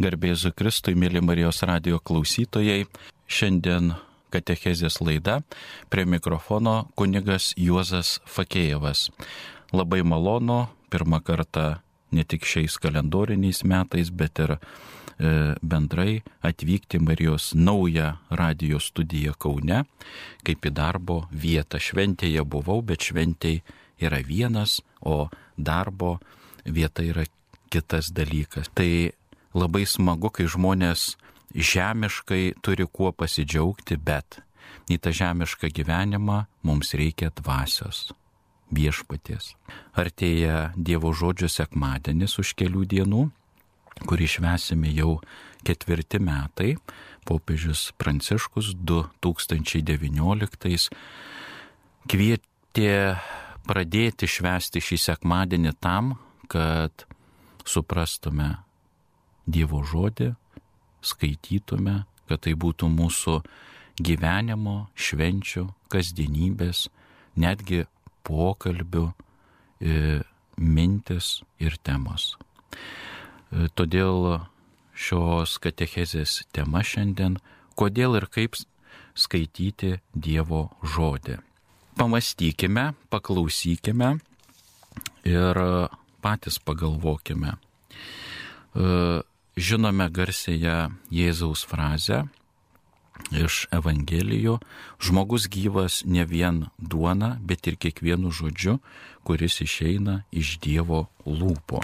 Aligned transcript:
Garbėzu 0.00 0.54
Kristui, 0.56 0.94
mėly 0.96 1.20
Marijos 1.20 1.58
radio 1.68 1.98
klausytojai, 2.00 2.86
šiandien 3.28 3.90
Katechezės 4.32 4.96
laida, 5.04 5.42
prie 5.92 6.06
mikrofono 6.08 6.86
kunigas 6.96 7.50
Juozas 7.60 8.14
Fakėjevas. 8.24 9.10
Labai 9.76 10.00
malonu 10.00 10.62
pirmą 10.88 11.20
kartą 11.20 11.66
ne 12.16 12.24
tik 12.24 12.48
šiais 12.48 12.78
kalendoriniais 12.80 13.60
metais, 13.68 14.08
bet 14.08 14.40
ir 14.40 14.54
e, 14.56 14.60
bendrai 15.60 16.22
atvykti 16.48 17.02
Marijos 17.04 17.52
naują 17.52 18.14
radio 18.32 18.80
studiją 18.80 19.36
Kaune, 19.36 19.84
kaip 20.48 20.64
į 20.64 20.76
darbo 20.80 21.26
vietą. 21.28 21.76
Šventėje 21.76 22.48
buvau, 22.48 22.80
bet 22.80 23.04
šventėje 23.04 23.60
yra 24.00 24.24
vienas, 24.24 24.80
o 25.04 25.26
darbo 25.60 26.16
vieta 26.64 27.04
yra 27.04 27.28
kitas 27.68 28.14
dalykas. 28.16 28.72
Tai 28.72 29.12
labai 29.56 29.86
smagu, 29.88 30.30
kai 30.30 30.46
žmonės 30.50 31.16
žemiškai 31.54 32.54
turi 32.62 32.86
kuo 32.86 33.12
pasidžiaugti, 33.12 33.96
bet 33.98 34.40
į 34.90 34.98
tą 35.02 35.10
žemišką 35.14 35.70
gyvenimą 35.74 36.44
mums 36.66 36.94
reikia 36.98 37.30
dvasios 37.34 38.12
viešpaties. 38.70 39.54
Artėja 39.98 40.72
Dievo 40.76 41.12
žodžio 41.16 41.48
sekmadienis 41.50 42.38
už 42.38 42.54
kelių 42.58 42.84
dienų, 42.90 43.30
kurį 44.06 44.26
švesime 44.36 44.90
jau 44.94 45.20
ketvirti 45.66 46.18
metai. 46.22 46.76
Popiežius 47.26 47.90
Pranciškus 48.00 48.74
2019 48.80 50.90
kvietė 52.10 52.94
pradėti 53.68 54.26
švesti 54.30 54.80
šį 54.82 54.96
sekmadienį 55.04 55.72
tam, 55.82 56.14
kad 56.50 57.04
suprastume 57.68 58.54
Dievo 59.46 59.82
žodį, 59.86 60.34
skaitytume, 61.02 62.04
kad 62.28 62.42
tai 62.44 62.54
būtų 62.54 62.88
mūsų 62.92 63.40
gyvenimo, 64.00 64.90
švenčių, 64.94 65.66
kasdienybės, 65.92 66.88
netgi 67.40 67.84
pokalbių 68.26 69.06
e, 69.10 70.20
mintis 70.56 71.40
ir 71.58 71.76
temos. 71.82 72.34
E, 73.50 73.68
todėl 73.74 74.44
šios 74.94 75.56
katechezės 75.62 76.42
tema 76.52 76.84
šiandien- 76.84 77.38
kodėl 77.80 78.16
ir 78.20 78.26
kaip 78.28 78.56
skaityti 79.14 80.00
Dievo 80.14 80.70
žodį. 80.82 81.40
Pamastykime, 81.96 82.94
paklausykime 83.10 84.20
ir 85.24 85.60
patys 86.22 86.58
pagalvokime. 86.58 87.56
Žinome 89.60 90.06
garsėje 90.08 90.88
Jėzaus 91.12 91.66
frazę 91.68 92.22
iš 93.36 93.66
Evangelijų- 93.76 94.54
žmogus 95.04 95.48
gyvas 95.52 96.00
ne 96.06 96.24
vien 96.24 96.70
duona, 96.80 97.36
bet 97.44 97.66
ir 97.68 97.76
kiekvienu 97.76 98.32
žodžiu, 98.32 98.78
kuris 99.22 99.60
išeina 99.60 100.24
iš 100.32 100.58
Dievo 100.64 101.08
lūpo. 101.26 101.82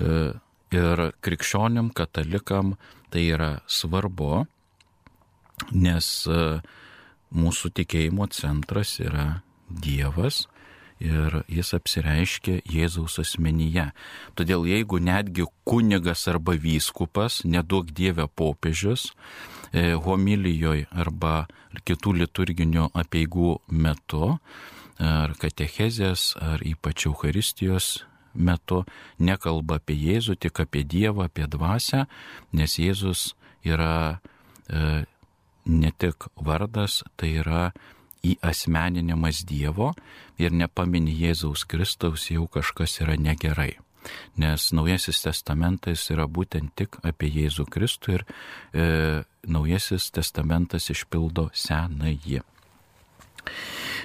E, 0.00 0.34
ir 0.74 0.96
krikščionim, 1.22 1.94
katalikam 1.94 2.76
tai 3.10 3.22
yra 3.36 3.60
svarbu, 3.68 4.46
nes 5.70 6.26
e, 6.26 6.60
mūsų 7.30 7.70
tikėjimo 7.70 8.26
centras 8.34 8.98
yra 8.98 9.42
Dievas 9.70 10.48
ir 11.00 11.40
jis 11.48 11.72
apsireiškia 11.76 12.60
Jėzaus 12.68 13.18
asmenyje. 13.22 13.90
Todėl 14.38 14.66
jeigu 14.68 15.00
netgi 15.02 15.46
kunigas 15.64 16.26
arba 16.30 16.54
vyskupas, 16.60 17.40
nedaug 17.44 17.90
dievė 17.90 18.28
popiežius, 18.28 19.10
e, 19.72 19.94
homilijoje 19.94 20.86
arba 20.92 21.48
kitų 21.84 22.14
liturginių 22.20 22.90
apieigų 22.94 23.56
metu, 23.70 24.36
ar 25.00 25.32
katechezės, 25.40 26.34
ar 26.36 26.60
ypač 26.66 27.06
Euharistijos 27.08 28.02
metu 28.34 28.84
nekalba 29.18 29.78
apie 29.80 29.96
Jėzų, 29.96 30.36
tik 30.36 30.60
apie 30.60 30.84
Dievą, 30.84 31.24
apie 31.30 31.46
dvasę, 31.50 32.04
nes 32.52 32.76
Jėzus 32.78 33.32
yra 33.64 34.20
e, 34.68 35.04
ne 35.64 35.92
tik 35.98 36.28
vardas, 36.36 37.02
tai 37.16 37.32
yra 37.40 37.70
įasmeninimas 38.24 39.44
Dievo 39.48 39.92
ir 40.40 40.52
nepamini 40.52 41.14
Jėzaus 41.16 41.64
Kristaus 41.68 42.28
jau 42.30 42.46
kažkas 42.50 43.00
yra 43.04 43.16
negerai. 43.16 43.78
Nes 44.40 44.70
Naujasis 44.72 45.20
testamentas 45.20 46.06
yra 46.12 46.24
būtent 46.24 46.72
tik 46.76 46.96
apie 47.04 47.28
Jėzų 47.28 47.66
Kristų 47.68 48.14
ir 48.16 48.24
e, 48.24 48.86
Naujasis 49.44 50.08
testamentas 50.16 50.88
išpildo 50.92 51.50
senąjį. 51.52 52.40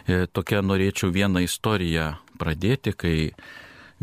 E, 0.05 0.25
tokia 0.27 0.61
norėčiau 0.63 1.13
vieną 1.15 1.45
istoriją 1.45 2.15
pradėti, 2.39 2.91
kai 2.91 3.15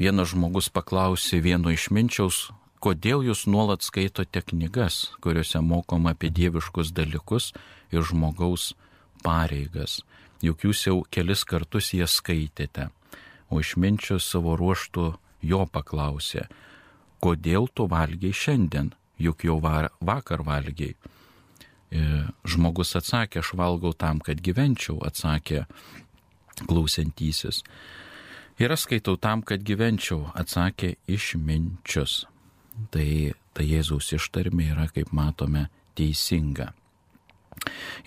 vienas 0.00 0.32
žmogus 0.32 0.70
paklausė 0.72 1.42
vieno 1.44 1.72
išminčiaus, 1.72 2.50
kodėl 2.82 3.22
jūs 3.28 3.46
nuolat 3.46 3.84
skaitote 3.84 4.42
knygas, 4.48 5.12
kuriuose 5.22 5.60
mokoma 5.62 6.16
apie 6.16 6.32
dieviškus 6.32 6.94
dalykus 6.96 7.52
ir 7.92 8.02
žmogaus 8.08 8.72
pareigas, 9.22 10.00
juk 10.42 10.66
jūs 10.66 10.86
jau 10.86 10.96
kelis 11.10 11.44
kartus 11.48 11.92
jas 11.94 12.18
skaitėte. 12.20 12.90
O 13.52 13.60
išminčius 13.60 14.26
savo 14.32 14.56
ruoštų 14.56 15.06
jo 15.44 15.64
paklausė, 15.68 16.46
kodėl 17.22 17.68
tu 17.68 17.86
valgiai 17.90 18.34
šiandien, 18.34 18.92
juk 19.20 19.44
jau 19.46 19.58
vakar 19.60 20.42
valgiai. 20.46 20.96
E, 21.92 22.04
žmogus 22.48 22.96
atsakė, 22.96 23.42
aš 23.42 23.52
valgau 23.58 23.92
tam, 23.92 24.22
kad 24.24 24.40
gyvenčiau, 24.40 24.98
atsakė 25.04 25.66
klausantysis. 26.64 27.62
Ir 28.60 28.72
aš 28.72 28.86
skaitau 28.86 29.18
tam, 29.20 29.42
kad 29.44 29.64
gyvenčiau, 29.64 30.30
atsakė 30.38 30.94
išminčius. 31.10 32.22
Tai, 32.92 33.08
tai 33.52 33.66
Jėzaus 33.68 34.12
ištarmė 34.16 34.70
yra, 34.72 34.88
kaip 34.92 35.12
matome, 35.12 35.66
teisinga. 35.98 36.72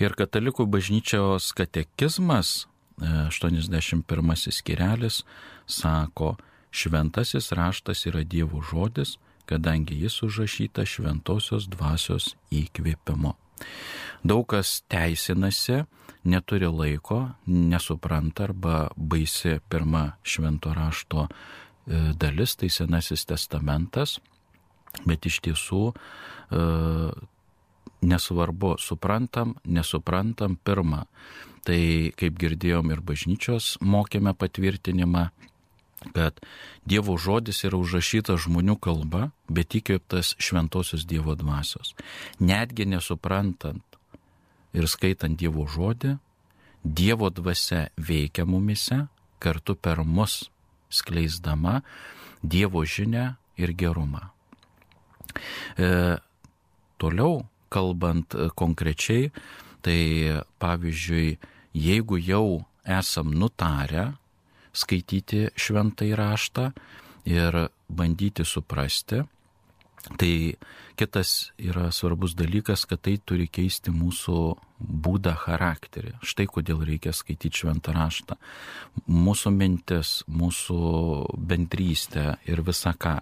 Ir 0.01 0.15
katalikų 0.17 0.65
bažnyčios 0.67 1.51
katekizmas, 1.55 2.65
81 2.99 4.31
e, 4.31 4.51
skirelis, 4.51 5.23
sako, 5.67 6.35
šventasis 6.71 7.51
raštas 7.55 8.05
yra 8.09 8.23
Dievo 8.23 8.61
žodis, 8.61 9.17
kadangi 9.45 9.97
jis 10.01 10.21
užrašyta 10.25 10.85
šventosios 10.85 11.67
dvasios 11.71 12.33
įkvėpimo. 12.51 13.35
Daug 14.25 14.47
kas 14.49 14.81
teisinasi, 14.91 15.83
neturi 16.25 16.67
laiko, 16.67 17.19
nesupranta 17.45 18.49
arba 18.49 18.87
baisi 18.97 19.59
pirma 19.69 20.17
švento 20.23 20.73
rašto 20.73 21.27
e, 21.27 21.29
dalis, 22.17 22.55
tai 22.57 22.69
Senasis 22.73 23.27
testamentas, 23.29 24.17
bet 25.05 25.27
iš 25.29 25.39
tiesų 25.45 25.83
e, 25.91 26.65
nesvarbu, 28.05 28.75
suprantam, 28.81 29.55
nesuprantam, 29.65 30.57
pirmą. 30.63 31.05
Tai 31.65 31.81
kaip 32.19 32.37
girdėjom 32.37 32.91
ir 32.93 33.01
bažnyčios 33.01 33.75
mokėme 33.81 34.35
patvirtinimą, 34.37 35.29
kad 36.13 36.37
Dievo 36.85 37.15
žodis 37.17 37.63
yra 37.65 37.79
užrašytas 37.81 38.43
žmonių 38.45 38.75
kalba, 38.77 39.31
bet 39.49 39.73
įkvėptas 39.73 40.35
šventosios 40.37 41.07
Dievo 41.09 41.33
dvasios. 41.39 41.95
Netgi 42.37 42.85
nesuprantant 42.85 43.97
ir 44.77 44.85
skaitant 44.91 45.37
Dievo 45.39 45.65
žodį, 45.65 46.17
Dievo 46.85 47.31
dvasia 47.33 47.87
veikia 47.97 48.45
mumise, 48.45 49.07
kartu 49.41 49.73
per 49.73 50.03
mus 50.05 50.51
skleisdama 50.93 51.81
Dievo 52.45 52.85
žinę 52.85 53.35
ir 53.57 53.73
gerumą. 53.73 54.29
E, 55.77 56.17
toliau 57.01 57.41
kalbant 57.75 58.35
e, 58.35 58.49
konkrečiai, 58.55 59.29
tai 59.85 59.99
pavyzdžiui, 60.63 61.35
jeigu 61.75 62.19
jau 62.23 62.63
esam 62.85 63.33
nutarę 63.35 64.13
skaityti 64.75 65.49
šventai 65.55 66.11
raštą 66.17 66.69
ir 67.29 67.65
bandyti 67.89 68.45
suprasti, 68.45 69.23
tai 70.17 70.55
kitas 70.95 71.51
yra 71.57 71.89
svarbus 71.91 72.35
dalykas, 72.37 72.85
kad 72.85 73.01
tai 73.01 73.17
turi 73.17 73.47
keisti 73.51 73.91
mūsų 73.93 74.37
būdą 74.79 75.33
charakterį. 75.45 76.15
Štai 76.25 76.45
kodėl 76.51 76.83
reikia 76.85 77.13
skaityti 77.15 77.63
šventą 77.63 77.95
raštą. 77.95 78.37
Mūsų 79.09 79.51
mintis, 79.55 80.21
mūsų 80.29 80.79
bendrystė 81.35 82.35
ir 82.45 82.61
visa 82.65 82.93
ką. 82.93 83.17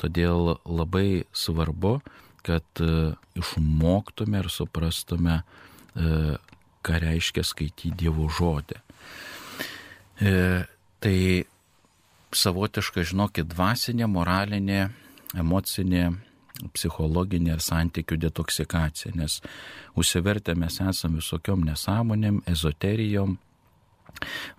Todėl 0.00 0.56
labai 0.64 1.24
svarbu, 1.32 1.98
kad 2.44 2.82
e, 2.82 3.14
išmoktume 3.40 4.42
ir 4.44 4.50
suprastume, 4.52 5.40
e, 5.40 6.36
ką 6.84 7.00
reiškia 7.00 7.44
skaityti 7.46 7.94
Dievo 8.04 8.28
žodį. 8.28 8.80
E, 10.20 10.34
tai 11.00 11.18
savotiška, 12.34 13.04
žinokit, 13.06 13.48
dvasinė, 13.50 14.08
moralinė, 14.10 14.88
emocinė 15.38 16.10
psichologinė 16.74 17.56
ir 17.56 17.62
santykių 17.64 18.18
detoksikacija, 18.28 19.14
nes 19.18 19.40
užsivertę 19.98 20.54
mes 20.58 20.78
esame 20.82 21.18
visokiom 21.22 21.64
nesąmonėm, 21.66 22.42
ezoterijom, 22.50 23.38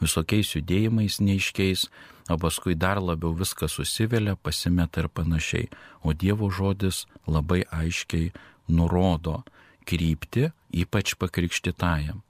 visokiais 0.01 0.55
judėjimais 0.55 1.19
neiškiais, 1.23 1.87
o 2.29 2.37
paskui 2.41 2.75
dar 2.75 3.01
labiau 3.01 3.35
viskas 3.37 3.77
susivelia, 3.77 4.35
pasimeta 4.35 5.03
ir 5.03 5.09
panašiai. 5.09 5.69
O 6.03 6.13
Dievo 6.13 6.49
žodis 6.49 7.05
labai 7.27 7.63
aiškiai 7.69 8.31
nurodo 8.67 9.43
krypti, 9.85 10.49
ypač 10.73 11.13
pakrikštytajam. 11.21 12.21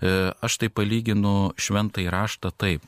E, 0.00 0.30
aš 0.40 0.58
tai 0.62 0.70
palyginu 0.70 1.52
šventai 1.58 2.06
raštą 2.12 2.52
taip. 2.54 2.86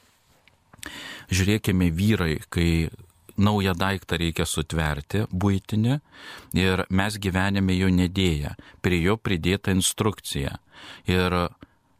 Žiūrėkime 1.30 1.90
vyrai, 1.94 2.36
kai 2.50 2.90
naują 3.36 3.74
daiktą 3.78 4.18
reikia 4.20 4.46
sutverti, 4.46 5.24
būtinį, 5.30 5.98
ir 6.58 6.84
mes 6.90 7.18
gyvenime 7.18 7.76
jo 7.76 7.90
nedėję, 7.90 8.54
prie 8.82 9.00
jo 9.02 9.16
pridėta 9.16 9.74
instrukcija. 9.74 10.58
Ir 11.10 11.38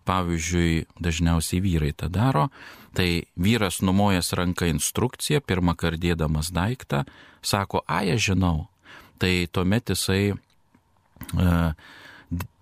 pavyzdžiui, 0.09 0.87
dažniausiai 1.03 1.63
vyrai 1.65 1.93
tą 1.97 2.11
daro, 2.13 2.49
tai 2.97 3.25
vyras 3.37 3.81
numojas 3.83 4.33
ranką 4.37 4.69
instrukciją, 4.73 5.41
pirmą 5.41 5.77
kartą 5.79 6.03
dėdamas 6.03 6.53
daiktą, 6.53 7.05
sako, 7.43 7.85
a, 7.87 8.03
aš 8.03 8.33
žinau. 8.33 8.69
Tai 9.19 9.33
tuomet 9.55 9.93
jisai 9.95 10.33
uh, 10.35 11.73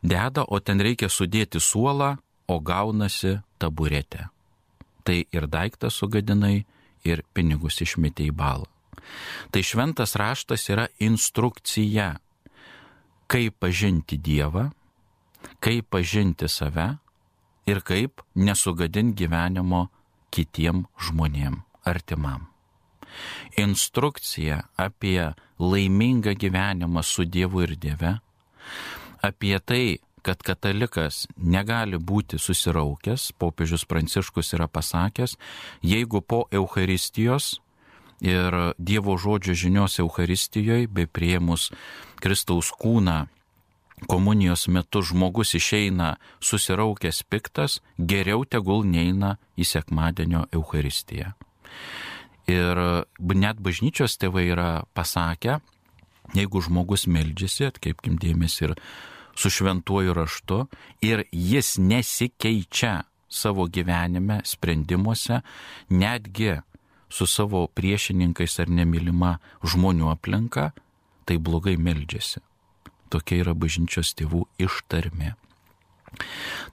deda, 0.02 0.44
o 0.44 0.60
ten 0.60 0.80
reikia 0.80 1.08
sudėti 1.08 1.60
suolą, 1.60 2.16
o 2.50 2.58
gaunasi 2.60 3.38
taburetė. 3.58 4.28
Tai 5.06 5.18
ir 5.24 5.46
daiktą 5.48 5.90
sugadinai, 5.90 6.66
ir 7.06 7.22
pinigus 7.34 7.80
išmetė 7.80 8.28
į 8.28 8.34
balą. 8.36 8.68
Tai 9.50 9.62
šventas 9.64 10.14
raštas 10.20 10.68
yra 10.70 10.86
instrukcija, 11.02 12.12
kaip 13.30 13.56
pažinti 13.62 14.18
Dievą, 14.20 14.68
kaip 15.62 15.88
pažinti 15.90 16.48
save 16.50 16.92
ir 17.66 17.82
kaip 17.86 18.22
nesugadinti 18.34 19.24
gyvenimo 19.24 19.88
kitiem 20.30 20.84
žmonėm, 21.00 21.60
artimam. 21.84 22.46
Instrukcija 23.58 24.62
apie 24.78 25.32
laimingą 25.58 26.36
gyvenimą 26.38 27.02
su 27.02 27.24
Dievu 27.24 27.64
ir 27.66 27.74
Dieve, 27.76 28.18
apie 29.22 29.58
tai, 29.58 29.98
kad 30.22 30.42
katalikas 30.44 31.24
negali 31.36 31.98
būti 31.98 32.38
susiraukęs, 32.38 33.32
popiežius 33.40 33.86
Pranciškus 33.88 34.52
yra 34.56 34.68
pasakęs, 34.68 35.36
jeigu 35.82 36.20
po 36.20 36.44
Euharistijos 36.52 37.58
ir 38.20 38.74
Dievo 38.78 39.16
žodžio 39.16 39.56
žinios 39.56 39.98
Euharistijoje, 39.98 40.88
bei 40.88 41.08
prieimus 41.08 41.70
Kristaus 42.20 42.70
kūną 42.70 43.24
komunijos 44.08 44.68
metu 44.68 45.02
žmogus 45.02 45.54
išeina 45.54 46.14
susiraukęs 46.40 47.22
piktas, 47.28 47.80
geriau 47.98 48.44
tegul 48.44 48.84
neina 48.86 49.36
į 49.58 49.66
sekmadienio 49.66 50.46
Euharistiją. 50.52 51.34
Ir 52.50 52.80
net 53.36 53.60
bažnyčios 53.62 54.16
tėvai 54.18 54.48
yra 54.50 54.70
pasakę, 54.96 55.60
jeigu 56.34 56.62
žmogus 56.64 57.06
meldžiasi, 57.10 57.68
atkreipkim 57.70 58.18
dėmesį 58.20 58.70
ir 58.70 58.74
su 59.38 59.50
šventuoju 59.52 60.14
raštu, 60.16 60.64
ir 61.02 61.24
jis 61.30 61.76
nesikeičia 61.78 63.04
savo 63.30 63.68
gyvenime, 63.70 64.40
sprendimuose, 64.44 65.40
netgi 65.90 66.58
su 67.10 67.26
savo 67.26 67.66
priešininkais 67.66 68.58
ar 68.62 68.70
nemylima 68.70 69.36
žmonių 69.62 70.10
aplinka, 70.10 70.70
tai 71.26 71.38
blogai 71.38 71.76
meldžiasi. 71.78 72.42
Tokia 73.10 73.42
yra 73.44 73.54
bažnyčios 73.58 74.14
tėvų 74.18 74.44
ištarmė. 74.62 75.34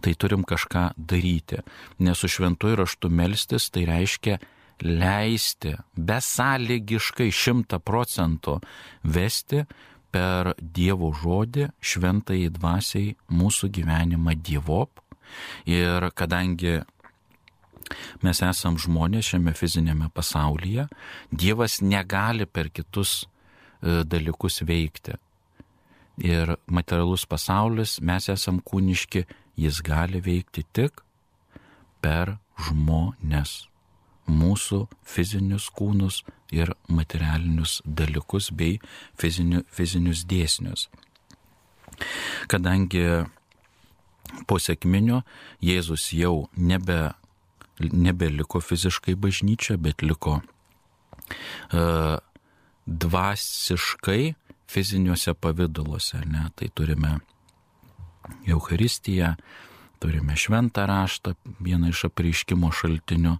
Tai 0.01 0.13
turim 0.19 0.43
kažką 0.45 0.91
daryti, 0.97 1.61
nes 1.99 2.19
su 2.19 2.29
šventuoju 2.29 2.81
raštu 2.81 3.09
melstis 3.09 3.69
tai 3.73 3.85
reiškia 3.89 4.37
leisti 4.83 5.73
besąlygiškai 5.97 7.29
šimta 7.33 7.79
procentų 7.81 8.59
vesti 9.03 9.63
per 10.13 10.53
Dievo 10.57 11.11
žodį 11.21 11.71
šventai 11.81 12.45
dvasiai 12.53 13.15
mūsų 13.33 13.71
gyvenimą 13.73 14.37
Dievop. 14.37 15.01
Ir 15.67 16.07
kadangi 16.15 16.79
mes 18.23 18.41
esam 18.43 18.77
žmonės 18.79 19.33
šiame 19.33 19.53
fizinėme 19.57 20.09
pasaulyje, 20.13 20.87
Dievas 21.31 21.81
negali 21.81 22.45
per 22.45 22.69
kitus 22.71 23.23
e, 23.23 24.03
dalykus 24.07 24.61
veikti 24.67 25.17
ir 26.17 26.55
materialus 26.65 27.25
pasaulis, 27.29 27.99
mes 28.01 28.29
esam 28.29 28.59
kūniški, 28.65 29.25
jis 29.57 29.81
gali 29.85 30.21
veikti 30.23 30.65
tik 30.73 31.01
per 32.01 32.37
žmonės, 32.67 33.67
mūsų 34.27 34.85
fizinius 35.07 35.69
kūnus 35.71 36.23
ir 36.51 36.73
materialinius 36.91 37.81
dalykus 37.85 38.49
bei 38.51 38.79
fiziniu, 39.19 39.63
fizinius 39.71 40.25
dėsnius. 40.27 40.87
Kadangi 42.51 43.25
po 44.47 44.59
sėkminio 44.59 45.23
Jėzus 45.63 46.11
jau 46.13 46.49
nebe, 46.57 47.13
nebeliko 47.79 48.61
fiziškai 48.61 49.15
bažnyčia, 49.15 49.77
bet 49.79 50.03
liko 50.03 50.41
uh, 50.41 52.17
dvasiškai 52.87 54.35
fiziniuose 54.67 55.33
pavydaluose, 55.33 56.21
ne? 56.27 56.47
Tai 56.55 56.69
turime 56.75 57.17
Eucharistiją, 58.47 59.33
turime 59.99 60.35
šventą 60.35 60.85
raštą, 60.87 61.33
vieną 61.63 61.91
iš 61.93 62.05
apreiškimo 62.09 62.71
šaltinių, 62.75 63.37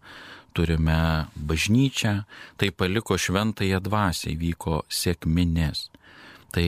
turime 0.58 1.28
bažnyčią, 1.36 2.24
tai 2.58 2.72
paliko 2.72 3.18
šventąją 3.20 3.82
dvasią, 3.84 4.34
vyko 4.40 4.82
sėkminės. 4.90 5.90
Tai 6.56 6.68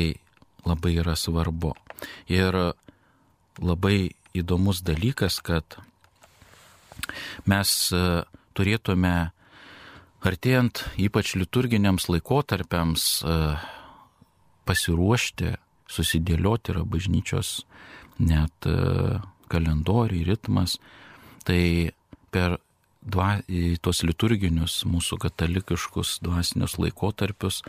labai 0.67 0.93
yra 1.01 1.15
svarbu. 1.17 1.73
Ir 2.29 2.55
labai 3.59 4.11
įdomus 4.37 4.83
dalykas, 4.85 5.39
kad 5.41 5.79
mes 7.49 7.71
e, 7.95 8.03
turėtume 8.53 9.31
artėjant 10.21 10.83
ypač 10.99 11.33
liturginiams 11.39 12.09
laikotarpiams 12.11 13.07
e, 13.23 13.35
pasiruošti, 14.69 15.55
susidėlioti 15.89 16.75
yra 16.75 16.85
bažnyčios 16.85 17.63
net 18.21 18.69
e, 18.69 19.19
kalendoriai, 19.49 20.25
ritmas. 20.27 20.77
Tai 21.47 21.61
per 22.29 22.59
dva, 23.01 23.39
tos 23.81 24.03
liturginius 24.05 24.83
mūsų 24.87 25.19
katalikiškus 25.25 26.19
dvasinius 26.25 26.77
laikotarpius 26.81 27.63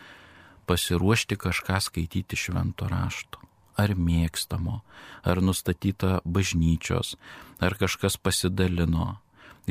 pasiruošti 0.68 1.38
kažką 1.40 1.80
skaityti 1.82 2.38
švento 2.38 2.90
rašto. 2.90 3.40
Ar 3.80 3.94
mėgstamo, 3.96 4.82
ar 5.24 5.40
nustatyta 5.40 6.18
bažnyčios, 6.28 7.14
ar 7.62 7.78
kažkas 7.80 8.18
pasidalino. 8.20 9.14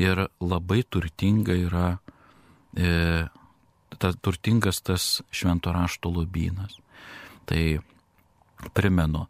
Ir 0.00 0.26
labai 0.40 0.82
turtinga 0.82 1.54
yra, 1.54 1.88
e, 2.74 3.28
ta, 3.98 4.12
turtingas 4.18 4.80
tas 4.82 5.20
švento 5.30 5.74
rašto 5.76 6.10
lobynas. 6.10 6.80
Tai 7.50 7.64
primenu, 8.76 9.26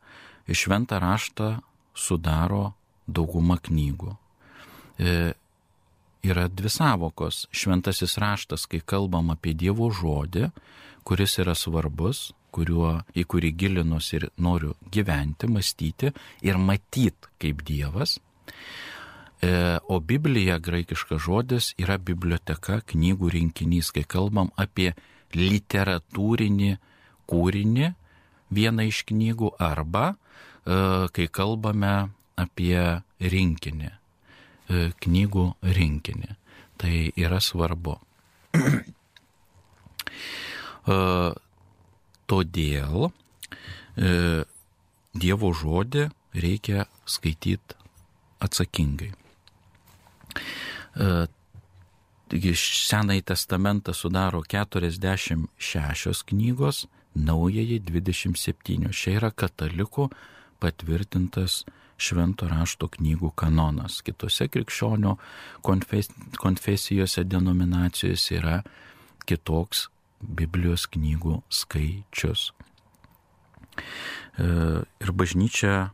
šventą 0.51 0.99
raštą 1.01 1.51
sudaro 1.97 2.73
dauguma 3.09 3.57
knygų. 3.59 4.17
E, 5.01 5.15
yra 6.23 6.49
dvi 6.49 6.71
savokos. 6.71 7.47
Šventasis 7.53 8.19
raštas, 8.21 8.67
kai 8.69 8.83
kalbam 8.85 9.33
apie 9.33 9.55
Dievo 9.57 9.89
žodį, 9.95 10.51
kuris 11.07 11.39
yra 11.41 11.57
svarbus, 11.57 12.31
kuriuo, 12.55 13.01
į 13.17 13.25
kurį 13.31 13.53
gilinus 13.57 14.13
ir 14.17 14.29
noriu 14.37 14.75
gyventi, 14.93 15.49
mąstyti 15.49 16.13
ir 16.45 16.59
matyti 16.59 17.31
kaip 17.41 17.63
Dievas. 17.67 18.19
E, 19.41 19.79
o 19.89 20.01
Biblija, 20.01 20.59
graikiškas 20.61 21.23
žodis, 21.25 21.73
yra 21.81 21.97
biblioteka, 21.97 22.83
knygų 22.93 23.31
rinkinys, 23.37 23.93
kai 23.95 24.05
kalbam 24.05 24.51
apie 24.61 24.93
literatūrinį 25.33 26.75
kūrinį, 27.31 27.89
vieną 28.55 28.87
iš 28.91 29.05
knygų 29.09 29.55
arba 29.63 30.13
e, 30.13 31.07
kai 31.15 31.27
kalbame 31.33 32.11
apie 32.41 33.03
rinkinį, 33.21 33.91
e, 33.91 34.83
knygų 35.05 35.47
rinkinį. 35.79 36.37
Tai 36.81 36.95
yra 37.21 37.41
svarbu. 37.45 37.99
E, 40.91 40.95
todėl 42.25 43.11
Dievo 45.21 45.51
žodį 45.55 46.07
reikia 46.41 46.87
skaityti 47.05 47.77
atsakingai. 48.41 49.11
Taigi 52.31 52.55
Senąjį 52.57 53.27
testamentą 53.29 53.93
sudaro 53.93 54.41
46 54.41 56.25
knygos, 56.33 56.87
naujieji 57.15 57.81
27. 57.81 58.91
Šia 58.93 59.17
yra 59.19 59.31
katalikų 59.31 60.09
patvirtintas 60.61 61.65
švento 62.01 62.49
rašto 62.49 62.89
knygų 62.89 63.33
kanonas. 63.37 64.01
Kitose 64.05 64.49
krikščionių 64.53 65.17
konfes, 65.67 66.11
konfesijose 66.41 67.25
denominacijose 67.29 68.39
yra 68.41 68.61
kitoks 69.29 69.89
Biblijos 70.21 70.87
knygų 70.93 71.41
skaičius. 71.49 72.51
E, 74.37 74.47
ir 75.01 75.13
bažnyčia 75.17 75.75
e, 75.81 75.91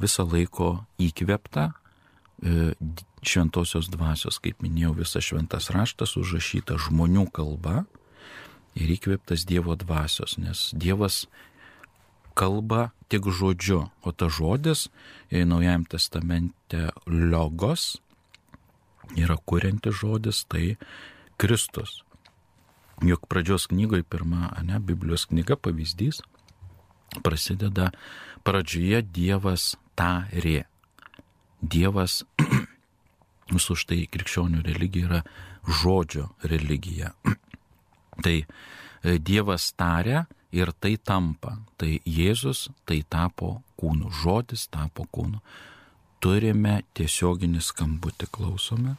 visą 0.00 0.26
laiko 0.26 0.84
įkvepta 0.98 1.70
e, 1.70 2.74
šventosios 3.24 3.88
dvasios, 3.92 4.40
kaip 4.42 4.62
minėjau, 4.64 4.94
visas 4.98 5.26
šventas 5.26 5.70
raštas 5.74 6.16
užrašyta 6.18 6.78
žmonių 6.88 7.28
kalba 7.34 7.84
ir 8.74 8.94
įkveptas 8.96 9.46
Dievo 9.48 9.76
dvasios, 9.78 10.38
nes 10.38 10.70
Dievas 10.74 11.24
kalba 12.34 12.90
tik 13.08 13.30
žodžiu, 13.30 13.90
o 14.02 14.10
ta 14.12 14.28
žodis, 14.28 14.90
Naujajam 15.30 15.86
testamente 15.86 16.90
logos 17.06 17.98
yra 19.16 19.36
kurianti 19.36 19.92
žodis, 19.92 20.44
tai 20.48 20.76
Kristus. 21.36 22.02
Juk 23.02 23.26
pradžios 23.26 23.66
knygoje 23.66 24.06
pirma, 24.06 24.54
ne, 24.62 24.78
Biblijos 24.78 25.26
knyga 25.26 25.58
pavyzdys, 25.58 26.22
prasideda 27.22 27.90
pradžioje 28.46 29.02
Dievas 29.02 29.74
tarė. 29.98 30.64
Dievas, 31.60 32.22
mūsų 33.52 33.76
štai 33.82 34.04
krikščionių 34.12 34.62
religija 34.66 35.10
yra 35.10 35.20
žodžio 35.82 36.30
religija. 36.44 37.14
tai 38.22 38.38
e, 38.42 39.18
Dievas 39.18 39.72
tarė 39.78 40.24
ir 40.54 40.72
tai 40.80 40.96
tampa. 40.96 41.56
Tai 41.80 41.90
Jėzus 42.06 42.68
tai 42.86 43.02
tapo 43.08 43.58
kūnu, 43.80 44.10
žodis 44.22 44.68
tapo 44.72 45.06
kūnu. 45.10 45.40
Turime 46.22 46.82
tiesioginį 46.96 47.60
skambutį, 47.60 48.30
klausome. 48.32 48.94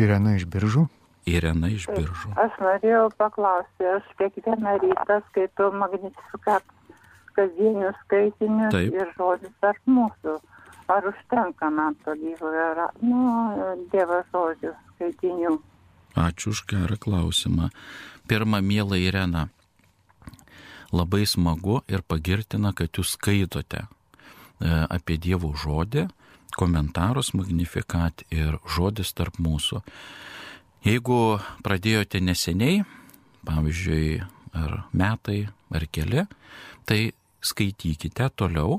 Irena 0.00 0.34
iš 0.38 0.48
biržų. 0.50 0.88
Irena 1.30 1.70
iš 1.72 1.86
biržų. 1.88 2.34
Aš 2.40 2.56
norėjau 2.60 3.04
paklausti, 3.16 3.86
aš 3.88 4.08
kiekvieną 4.18 4.74
rytą 4.82 5.20
skaitau 5.28 5.70
Magnificat 5.72 6.66
kasdienius 7.36 7.96
skaitinius 8.04 8.74
Taip. 8.74 8.96
ir 8.96 9.12
žodis 9.18 9.54
tarp 9.62 9.80
mūsų. 9.88 10.40
Ar 10.92 11.06
užtenka 11.08 11.70
man 11.72 11.94
to 12.04 12.12
gyvojo, 12.20 12.88
nu, 13.00 13.20
Dievo 13.92 14.20
žodžių 14.34 14.74
skaitinių? 14.94 15.54
Ačiū 16.20 16.52
už 16.52 16.66
gerą 16.70 16.98
klausimą. 17.00 17.70
Pirma, 18.24 18.62
mėla 18.64 18.96
Irena, 18.96 19.48
labai 20.94 21.26
smagu 21.28 21.82
ir 21.90 22.00
pagirtina, 22.08 22.72
kad 22.72 22.96
jūs 22.96 23.18
skaitote 23.18 23.82
e, 23.84 23.88
apie 24.64 25.18
Dievo 25.20 25.50
žodį, 25.60 26.06
komentarus 26.56 27.34
Magnificat 27.34 28.24
ir 28.32 28.56
žodis 28.64 29.12
tarp 29.12 29.36
mūsų. 29.42 29.82
Jeigu 30.84 31.18
pradėjote 31.66 32.22
neseniai, 32.24 32.84
pavyzdžiui, 33.44 34.22
ar 34.54 34.84
metai, 34.96 35.44
ar 35.74 35.86
keli, 35.92 36.24
tai 36.88 37.12
skaitykite 37.44 38.30
toliau, 38.38 38.78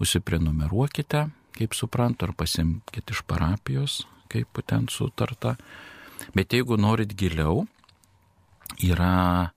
užsiprenumeruokite, 0.00 1.26
kaip 1.58 1.76
suprantu, 1.76 2.28
ar 2.30 2.34
pasimkite 2.38 3.12
iš 3.12 3.24
parapijos, 3.28 4.02
kaip 4.32 4.64
ten 4.66 4.88
sutarta. 4.88 5.58
Bet 6.34 6.54
jeigu 6.54 6.78
norit 6.80 7.12
giliau, 7.18 7.66
yra, 8.82 9.52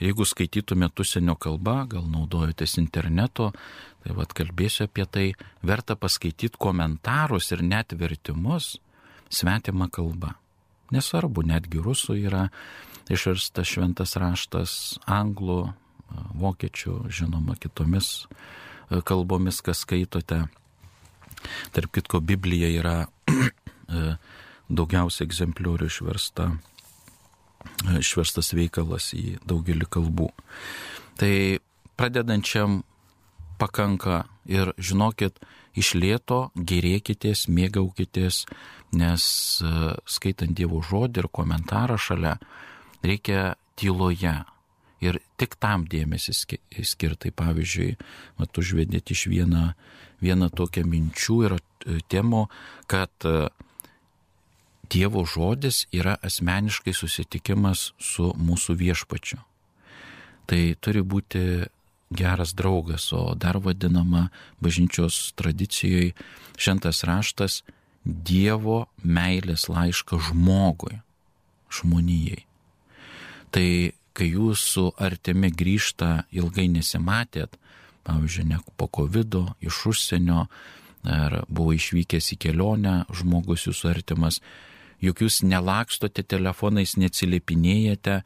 jeigu 0.00 0.26
skaitytumėte 0.26 1.04
užsienio 1.04 1.36
kalbą, 1.40 1.84
gal 1.94 2.06
naudojotės 2.10 2.78
interneto, 2.82 3.50
tai 4.04 4.14
vad 4.16 4.32
kalbėsiu 4.36 4.86
apie 4.88 5.06
tai, 5.06 5.26
verta 5.66 5.96
paskaityti 5.96 6.60
komentarus 6.60 7.50
ir 7.52 7.64
net 7.66 7.92
vertimus 7.96 8.78
svetimą 9.30 9.90
kalbą. 9.92 10.34
Nesvarbu, 10.90 11.44
netgi 11.46 11.82
rusų 11.82 12.16
yra 12.18 12.48
išverstas 13.10 13.68
šventas 13.68 14.16
raštas 14.18 14.72
anglų, 15.06 15.70
vokiečių, 16.10 16.94
žinoma, 17.12 17.56
kitomis 17.60 18.26
e, 18.26 19.00
kalbomis, 19.06 19.60
kas 19.62 19.84
skaitote. 19.84 20.44
Tarp 21.74 21.92
kitko, 21.94 22.20
Biblija 22.20 22.70
yra 22.74 22.96
e, 23.30 24.16
daugiausia 24.70 25.26
egzempliorių 25.28 25.90
išversta, 25.90 26.50
išverstas 28.00 28.52
veikalas 28.56 29.12
į 29.16 29.38
daugelį 29.46 29.88
kalbų. 29.90 30.30
Tai 31.20 31.32
pradedančiam 32.00 32.82
pakanka 33.60 34.24
ir 34.48 34.72
žinokit, 34.80 35.36
iš 35.76 35.94
lėto 35.94 36.50
gerėkitės, 36.56 37.46
mėgaukitės, 37.52 38.44
nes 38.96 39.24
skaitant 40.08 40.56
Dievo 40.56 40.80
žodį 40.82 41.22
ir 41.22 41.28
komentarą 41.30 41.98
šalia 42.00 42.38
reikia 43.06 43.54
tyloje, 43.78 44.40
ir 45.00 45.18
tik 45.40 45.56
tam 45.60 45.86
dėmesį 45.90 46.34
skirtai. 46.86 47.32
Pavyzdžiui, 47.34 47.96
mat 48.40 48.60
užvedėt 48.60 49.12
iš 49.14 49.26
vieną, 49.32 49.72
vieną 50.22 50.50
tokią 50.52 50.84
minčių 50.88 51.38
ir 51.48 51.56
e, 51.56 51.98
temų, 52.12 52.46
kad 52.90 53.12
e, 53.24 53.48
Dievo 54.90 55.24
žodis 55.24 55.84
yra 55.94 56.16
asmeniškai 56.26 56.94
susitikimas 56.96 57.92
su 57.98 58.32
mūsų 58.34 58.74
viešpačiu. 58.80 59.38
Tai 60.50 60.62
turi 60.82 61.02
būti 61.06 61.42
geras 62.10 62.54
draugas, 62.58 63.12
o 63.12 63.34
dar 63.38 63.60
vadinama 63.62 64.28
bažnyčios 64.60 65.32
tradicijoje 65.38 66.12
šventas 66.58 67.04
raštas 67.06 67.62
Dievo 68.04 68.88
meilės 69.04 69.68
laiškas 69.68 70.30
žmogui, 70.30 70.96
žmonijai. 71.68 72.46
Tai 73.52 73.68
kai 74.16 74.28
jūsų 74.32 74.86
artimi 74.98 75.50
grįžta 75.52 76.24
ilgai 76.32 76.66
nesimatėt, 76.72 77.58
pavyzdžiui, 78.08 78.46
ne 78.48 78.58
po 78.80 78.88
COVID, 78.88 79.36
iš 79.60 79.84
užsienio, 79.92 80.46
ar 81.04 81.42
buvo 81.48 81.76
išvykęs 81.76 82.32
į 82.34 82.40
kelionę 82.40 82.96
žmogus 83.20 83.68
jūsų 83.68 83.92
artimas, 83.92 84.40
juk 85.00 85.24
jūs 85.24 85.40
nelakstote 85.46 86.22
telefonais, 86.22 86.96
neatsiliepinėjate, 87.00 88.20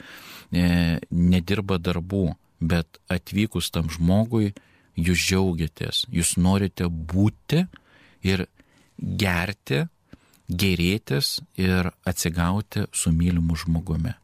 e, 0.52 0.66
nedirba 1.10 1.78
darbų, 1.78 2.34
bet 2.60 3.00
atvykus 3.12 3.70
tam 3.74 3.90
žmogui, 3.92 4.52
jūs 4.96 5.28
džiaugiatės, 5.28 6.04
jūs 6.10 6.36
norite 6.38 6.88
būti 6.88 7.64
ir 8.24 8.46
gerti, 8.98 9.84
gerėtis 10.48 11.40
ir 11.56 11.90
atsigauti 12.06 12.84
su 12.92 13.10
mylimu 13.14 13.56
žmogumi 13.58 14.14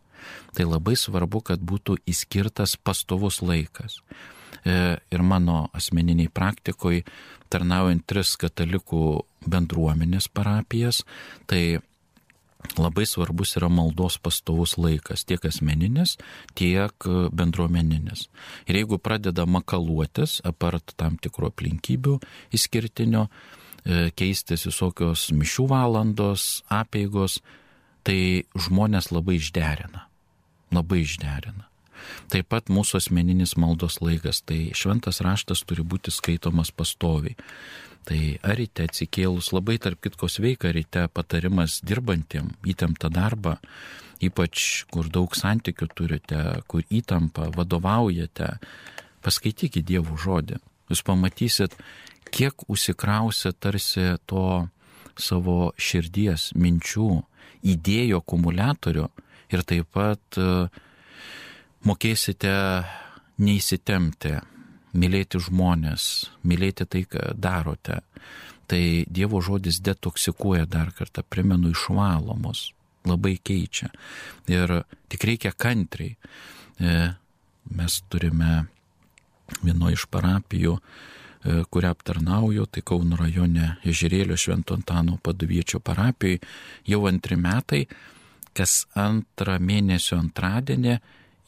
tai 0.54 0.66
labai 0.66 0.96
svarbu, 0.98 1.42
kad 1.44 1.62
būtų 1.62 1.98
įskirtas 2.10 2.76
pastovus 2.76 3.40
laikas. 3.44 4.00
E, 4.64 4.98
ir 4.98 5.22
mano 5.24 5.68
asmeniniai 5.76 6.30
praktikoje, 6.32 7.04
tarnaujant 7.50 8.04
tris 8.06 8.36
katalikų 8.40 9.22
bendruomenės 9.50 10.28
parapijas, 10.32 11.02
tai 11.50 11.80
labai 12.78 13.06
svarbus 13.08 13.56
yra 13.58 13.70
maldos 13.72 14.18
pastovus 14.22 14.76
laikas, 14.80 15.24
tiek 15.28 15.44
asmeninis, 15.48 16.16
tiek 16.58 17.08
bendruomeninis. 17.32 18.28
Ir 18.68 18.80
jeigu 18.82 19.00
pradeda 19.02 19.46
makaluotis, 19.46 20.40
apart 20.44 20.94
tam 21.00 21.16
tikro 21.22 21.50
aplinkybių 21.50 22.18
įskirtinio, 22.56 23.26
e, 23.84 24.10
keistis 24.16 24.66
visokios 24.68 25.30
mišių 25.32 25.66
valandos, 25.72 26.62
apėgos, 26.68 27.40
tai 28.04 28.46
žmonės 28.56 29.10
labai 29.12 29.40
išderina 29.40 30.10
labai 30.70 31.02
išderina. 31.04 31.69
Taip 32.32 32.50
pat 32.52 32.70
mūsų 32.72 33.00
asmeninis 33.00 33.56
maldos 33.60 34.00
laikas, 34.04 34.42
tai 34.46 34.70
šventas 34.76 35.20
raštas 35.24 35.64
turi 35.66 35.84
būti 35.86 36.12
skaitomas 36.14 36.72
pastoviai. 36.74 37.36
Tai 38.08 38.20
ar 38.46 38.56
ryte 38.56 38.86
atsikėlus 38.88 39.50
labai 39.52 39.76
tarp 39.82 40.00
kitko 40.04 40.28
sveika 40.32 40.72
ryte 40.72 41.04
patarimas 41.12 41.80
dirbantiem 41.84 42.48
įtemptą 42.64 43.10
darbą, 43.12 43.58
ypač 44.24 44.86
kur 44.92 45.08
daug 45.12 45.36
santykių 45.36 45.88
turite, 45.94 46.40
kur 46.70 46.84
įtampa, 46.88 47.50
vadovaujate, 47.56 48.54
paskaitykite 49.24 49.84
Dievo 49.86 50.16
žodį. 50.20 50.60
Jūs 50.90 51.04
pamatysit, 51.06 51.76
kiek 52.34 52.64
užsikrausia 52.68 53.52
tarsi 53.52 54.16
to 54.26 54.68
savo 55.20 55.72
širdies, 55.78 56.50
minčių, 56.56 57.20
idėjų 57.74 58.20
akumuliatorių 58.22 59.06
ir 59.52 59.64
taip 59.68 59.90
pat 59.94 60.38
e, 60.40 60.68
mokėsite 61.86 62.52
neįsitemti, 63.40 64.34
mylėti 65.00 65.40
žmonės, 65.40 66.04
mylėti 66.44 66.86
tai, 66.90 67.04
ką 67.08 67.32
darote. 67.38 68.00
Tai 68.70 68.82
Dievo 69.10 69.40
žodis 69.42 69.80
detoksikuoja 69.82 70.66
dar 70.70 70.92
kartą, 70.94 71.24
primenu, 71.26 71.72
išvalo 71.74 72.36
mus, 72.38 72.70
labai 73.08 73.36
keičia. 73.42 73.90
Ir 74.50 74.82
tik 75.10 75.26
reikia 75.26 75.50
kantriai. 75.56 76.14
E, 76.80 76.92
mes 77.74 77.96
turime 78.12 78.66
vieno 79.64 79.90
iš 79.90 80.06
parapijų, 80.10 80.76
e, 80.78 81.62
kurią 81.66 81.90
aptarnauju, 81.96 82.68
tai 82.70 82.84
Kauno 82.86 83.18
rajone 83.18 83.76
Ežerėlio 83.82 84.38
Švento 84.38 84.76
Antano 84.78 85.18
paduviečio 85.18 85.80
parapijai 85.82 86.38
jau 86.86 87.06
antri 87.10 87.36
metai, 87.36 87.86
kas 88.54 88.84
antrą 88.94 89.58
mėnesio 89.58 90.18
antradienį 90.20 91.00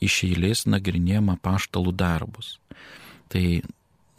iš 0.03 0.23
eilės 0.29 0.67
nagrinėjama 0.71 1.39
paštalų 1.43 1.95
darbus. 1.95 2.57
Tai 3.33 3.45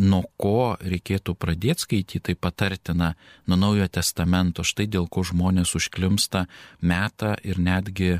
nuo 0.01 0.23
ko 0.41 0.75
reikėtų 0.81 1.35
pradėti 1.37 1.85
skaityti, 1.85 2.21
tai 2.29 2.35
patartina 2.35 3.13
nuo 3.47 3.59
Naujojo 3.59 3.89
testamento, 3.99 4.65
štai 4.65 4.87
dėl 4.89 5.07
ko 5.11 5.23
žmonės 5.27 5.75
užklimsta 5.77 6.47
metą 6.81 7.35
ir 7.45 7.59
netgi 7.61 8.17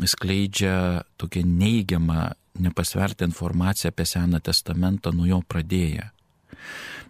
skleidžia 0.00 1.04
tokią 1.20 1.44
neigiamą, 1.46 2.32
nepasvertą 2.60 3.28
informaciją 3.28 3.92
apie 3.92 4.06
Seną 4.06 4.40
testamentą 4.40 5.12
nuo 5.12 5.28
jo 5.28 5.42
pradėję. 5.46 6.10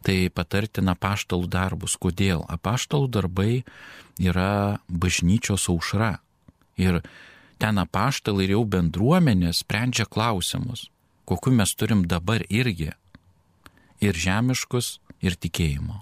Tai 0.05 0.17
patartina 0.33 0.95
paštalų 0.97 1.49
darbus. 1.51 1.97
Kodėl? 2.01 2.45
Apaštalų 2.49 3.09
darbai 3.13 3.65
yra 4.21 4.81
bažnyčios 4.89 5.69
aušra. 5.69 6.19
Ir 6.81 7.03
ten 7.61 7.81
apaštalai 7.83 8.49
ir 8.49 8.57
jau 8.57 8.65
bendruomenė 8.75 9.53
sprendžia 9.57 10.07
klausimus, 10.09 10.89
kokiu 11.29 11.53
mes 11.55 11.75
turim 11.77 12.07
dabar 12.09 12.45
irgi. 12.49 12.91
Ir 14.01 14.17
žemiškus, 14.17 14.99
ir 15.21 15.37
tikėjimo. 15.37 16.01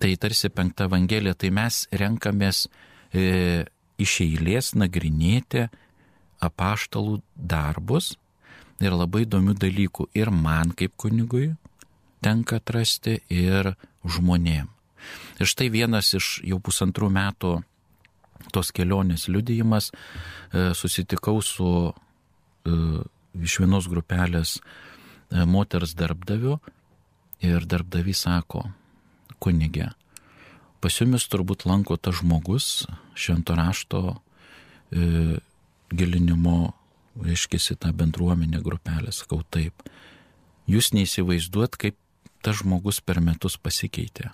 Tai 0.00 0.10
tarsi 0.20 0.50
penkta 0.52 0.86
evangelija, 0.88 1.34
tai 1.34 1.50
mes 1.52 1.86
renkamės 1.92 2.66
e, 3.12 3.64
iš 4.00 4.16
eilės 4.24 4.74
nagrinėti 4.76 5.66
apaštalų 6.40 7.20
darbus 7.36 8.14
ir 8.80 8.96
labai 8.96 9.26
įdomių 9.26 9.56
dalykų 9.60 10.08
ir 10.16 10.32
man 10.32 10.72
kaip 10.76 10.96
kunigui 11.00 11.50
tenka 12.24 12.60
atrasti 12.60 13.18
ir 13.28 13.74
žmonėm. 14.04 14.68
Ir 15.40 15.48
štai 15.48 15.70
vienas 15.72 16.12
iš 16.16 16.40
jau 16.44 16.60
pusantrų 16.60 17.08
metų 17.12 17.52
tos 18.54 18.72
kelionės 18.74 19.28
liudijimas, 19.28 19.90
e, 20.52 20.70
susitikau 20.74 21.40
su 21.44 21.70
e, 21.90 22.74
iš 23.38 23.60
vienos 23.62 23.88
grupelės 23.90 24.58
e, 24.58 25.44
moters 25.46 25.94
darbdaviu 25.98 26.58
ir 27.44 27.64
darbdavys 27.68 28.24
sako, 28.26 28.66
kunigė, 29.40 29.90
pas 30.80 30.96
jumis 31.00 31.28
turbūt 31.30 31.66
lanko 31.68 31.96
tas 31.96 32.20
žmogus 32.20 32.86
švento 33.14 33.56
rašto 33.56 34.02
e, 34.90 35.38
gilinimo, 35.90 36.72
reiškia, 37.20 37.76
tą 37.80 37.92
bendruomenę 37.96 38.62
grupelę, 38.62 39.12
sakau 39.12 39.42
taip. 39.50 39.74
Jūs 40.70 40.92
neįsivaizduot, 40.94 41.74
kaip 41.80 41.96
tas 42.44 42.60
žmogus 42.62 43.00
per 43.02 43.20
metus 43.20 43.58
pasikeitė. 43.58 44.30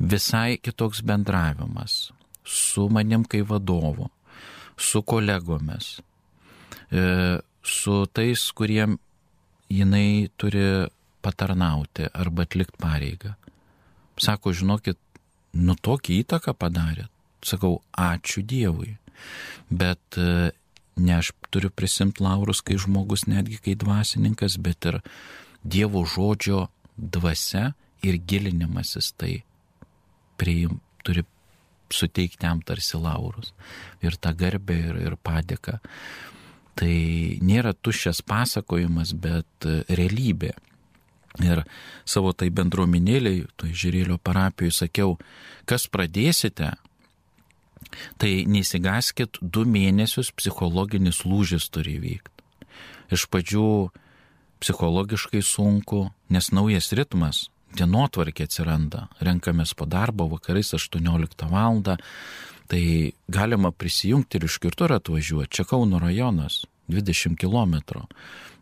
Visai 0.00 0.56
kitoks 0.58 1.04
bendravimas 1.06 2.10
su 2.50 2.88
manim 2.88 3.24
kaip 3.24 3.48
vadovu, 3.50 4.08
su 4.76 5.02
kolegomis, 5.02 6.00
e, 6.90 7.04
su 7.62 8.06
tais, 8.12 8.50
kuriem 8.56 8.98
jinai 9.70 10.28
turi 10.36 10.88
patarnauti 11.22 12.08
arba 12.14 12.42
atlikti 12.42 12.80
pareigą. 12.80 13.34
Sako, 14.20 14.52
žinokit, 14.56 14.98
nu 15.52 15.76
tokį 15.76 16.20
įtaką 16.24 16.54
padarė. 16.58 17.06
Sakau, 17.46 17.78
ačiū 17.96 18.42
Dievui. 18.44 18.96
Bet 19.70 20.18
e, 20.20 20.50
ne 21.00 21.14
aš 21.16 21.32
turiu 21.52 21.70
prisimti 21.72 22.24
laurus, 22.24 22.60
kai 22.64 22.76
žmogus 22.80 23.26
netgi 23.30 23.60
kai 23.64 23.76
dvasininkas, 23.78 24.58
bet 24.60 24.90
ir 24.90 25.00
Dievo 25.62 26.04
žodžio 26.08 26.66
dvasia 26.96 27.72
ir 28.02 28.16
gilinimasis 28.16 29.12
tai 29.16 29.42
priim, 30.40 30.80
turi 31.04 31.24
suteikti 31.94 32.46
jam 32.46 32.62
tarsi 32.66 32.98
laurus. 33.00 33.52
Ir 34.04 34.16
tą 34.16 34.32
garbę 34.36 34.76
ir, 34.78 34.98
ir 35.08 35.16
padėką. 35.20 35.78
Tai 36.80 36.96
nėra 37.44 37.74
tuščias 37.74 38.22
pasakojimas, 38.24 39.12
bet 39.12 39.68
e, 39.68 39.82
realybė. 39.88 40.54
Ir 41.44 41.62
savo 42.08 42.32
tai 42.34 42.48
bendruomenėliai, 42.50 43.44
to 43.56 43.68
žiūrėlio 43.70 44.18
parapijoje 44.18 44.80
sakiau, 44.80 45.16
kas 45.68 45.86
pradėsite, 45.86 46.72
tai 48.18 48.32
neįsigaskit, 48.50 49.38
du 49.40 49.64
mėnesius 49.66 50.32
psichologinis 50.34 51.22
lūžis 51.26 51.68
turi 51.70 51.98
vykti. 52.02 52.46
Iš 53.14 53.26
pradžių 53.30 53.70
psichologiškai 54.60 55.42
sunku, 55.42 56.10
nes 56.30 56.50
naujas 56.54 56.92
ritmas, 56.96 57.48
dienotvarkė 57.78 58.46
atsiranda, 58.48 59.08
renkamės 59.20 59.74
po 59.78 59.86
darbo 59.86 60.28
vakarais 60.30 60.72
18 60.74 61.50
val. 61.50 61.82
Tai 62.70 62.84
galima 63.26 63.72
prisijungti 63.74 64.38
ir 64.38 64.46
iš 64.46 64.60
kitur 64.62 64.94
atvažiuoti. 64.94 65.50
Čia 65.58 65.64
Kauno 65.66 65.98
rajonas, 65.98 66.62
20 66.86 67.34
km. 67.34 68.04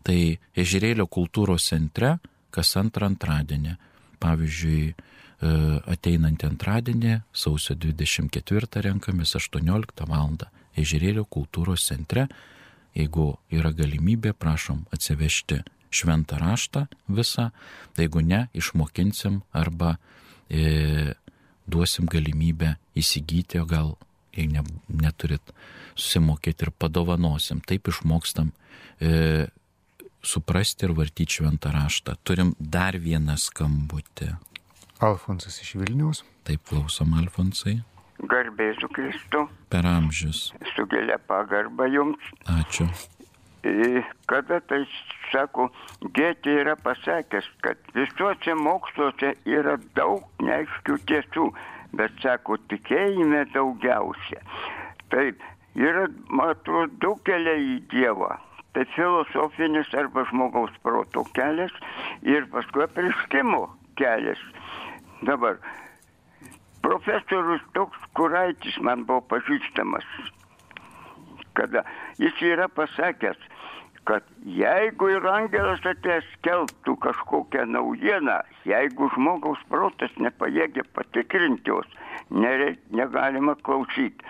Tai 0.03 0.19
Ežerėlio 0.57 1.05
kultūros 1.05 1.69
centre 1.69 2.17
kas 2.53 2.75
antrą 2.79 3.09
antradienį. 3.09 3.75
Pavyzdžiui, 4.19 4.83
e, 4.91 5.51
ateinantį 5.93 6.47
antradienį, 6.49 7.15
sausio 7.31 7.75
24 7.75 8.83
renkamės 8.89 9.35
18 9.39 10.07
val. 10.09 10.37
Ežerėlio 10.75 11.25
kultūros 11.25 11.87
centre. 11.87 12.27
Jeigu 12.95 13.37
yra 13.53 13.71
galimybė, 13.71 14.33
prašom 14.33 14.85
atsivežti 14.91 15.61
šventą 15.91 16.39
raštą 16.41 16.85
visą, 17.09 17.49
tai 17.95 18.07
jeigu 18.07 18.21
ne, 18.25 18.47
išmokinsim 18.53 19.41
arba 19.53 19.95
e, 20.49 21.15
duosim 21.69 22.09
galimybę 22.09 22.75
įsigyti, 22.97 23.61
o 23.61 23.65
gal, 23.69 23.95
jei 24.35 24.49
ne, 24.51 24.63
neturit 24.89 25.53
susimokėti 25.99 26.67
ir 26.67 26.73
padovanosim, 26.79 27.61
taip 27.65 27.89
išmokstam 27.91 28.51
e, 29.01 29.47
suprasti 30.21 30.87
ir 30.87 30.95
vartyti 30.97 31.39
šventą 31.39 31.73
raštą. 31.75 32.17
Turim 32.23 32.53
dar 32.59 32.97
vieną 32.99 33.37
skambutį. 33.39 34.33
Alfonsas 34.99 35.61
iš 35.63 35.77
Vilniaus. 35.79 36.25
Taip 36.47 36.65
klausom, 36.67 37.13
Alfonsai. 37.19 37.79
Garbėsiu 38.19 38.89
Kristų. 38.91 39.45
Per 39.71 39.87
amžius. 39.87 40.49
Su 40.73 40.83
gilia 40.91 41.15
pagarba 41.29 41.87
jums. 41.87 42.33
Ačiū. 42.51 42.89
E, 43.63 44.03
kada 44.31 44.61
tai 44.71 44.85
sako, 45.33 45.67
Gėtė 46.15 46.59
yra 46.61 46.75
pasakęs, 46.79 47.47
kad 47.65 47.79
visuose 47.95 48.55
moksluose 48.55 49.33
yra 49.49 49.77
daug 49.99 50.23
neaiškių 50.43 50.99
tiesų, 51.11 51.49
bet 51.99 52.15
sako, 52.23 52.59
tikėjime 52.71 53.45
daugiausia. 53.55 54.39
Taip, 55.11 55.43
yra, 55.75 56.07
man 56.29 56.53
atrodo, 56.55 56.93
du 57.03 57.15
keliai 57.27 57.75
į 57.75 57.81
Dievą 57.91 58.37
tai 58.73 58.85
filosofinis 58.95 59.89
arba 59.97 60.23
žmogaus 60.29 60.73
proto 60.83 61.23
kelias 61.33 61.73
ir 62.21 62.45
paskui 62.53 62.85
apriškimo 62.85 63.63
kelias. 63.99 64.41
Dabar 65.25 65.57
profesorius 66.85 67.63
toks 67.73 67.97
kuraitis 68.15 68.77
man 68.85 69.03
buvo 69.09 69.23
pažįstamas, 69.33 70.05
kada 71.57 71.83
jis 72.19 72.41
yra 72.51 72.67
pasakęs, 72.67 73.39
kad 74.09 74.25
jeigu 74.45 75.11
ir 75.13 75.25
angelas 75.29 75.83
atės 75.87 76.27
keltų 76.45 76.95
kažkokią 77.03 77.65
naujieną, 77.69 78.39
jeigu 78.67 79.09
žmogaus 79.15 79.61
protas 79.69 80.13
nepajėgia 80.17 80.85
patikrinti 80.97 81.69
jos, 81.69 81.87
nereik, 82.29 82.79
negalima 82.95 83.55
klausyti. 83.65 84.25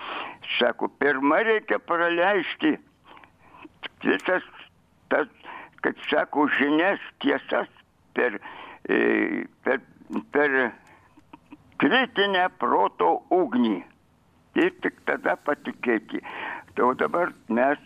Sako, 0.58 0.90
pirmą 1.00 1.44
reikia 1.48 1.80
praleisti 1.80 2.76
visas 4.04 4.44
tas, 5.10 5.28
kaip 5.84 6.02
sako, 6.10 6.48
žinias, 6.58 7.00
tiesas 7.24 7.70
per, 8.18 8.40
e, 8.90 9.46
per, 9.64 9.80
per 10.34 10.58
kritinę 11.80 12.50
proto 12.60 13.20
ugnį. 13.34 13.80
Ir 14.60 14.74
tik 14.84 14.98
tada 15.08 15.38
patikėti. 15.46 16.20
Tai 16.80 16.86
o 16.88 16.94
dabar 16.96 17.34
mes 17.50 17.80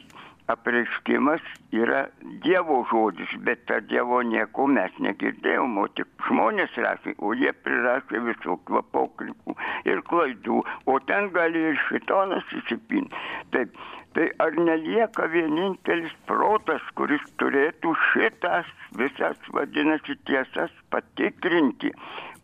apreiškimas 0.54 1.42
yra 1.74 2.02
Dievo 2.46 2.76
žodis, 2.92 3.32
bet 3.46 3.64
tą 3.66 3.80
Dievo 3.90 4.20
nieko 4.22 4.68
mes 4.70 5.00
negirdėjom, 5.02 5.80
o 5.82 5.86
tik 5.98 6.28
žmonės 6.28 6.76
rašė, 6.86 7.16
o 7.18 7.32
jie 7.34 7.50
prirašė 7.66 8.20
visokių 8.28 8.78
apokrypų 8.84 9.56
ir 9.90 10.04
klaidų, 10.12 10.60
o 10.94 10.98
ten 11.10 11.32
gali 11.34 11.64
ir 11.72 11.80
šitonas 11.88 12.54
įsipinti. 12.60 13.22
Taip, 13.56 13.80
tai 14.14 14.28
ar 14.46 14.60
nelieka 14.68 15.26
vienintelis 15.34 16.14
protas, 16.30 16.86
kuris 17.00 17.26
turėtų 17.42 17.96
šitas 18.12 18.70
visas 19.00 19.50
vadinasi 19.58 20.20
tiesas 20.30 20.78
patikrinti 20.94 21.90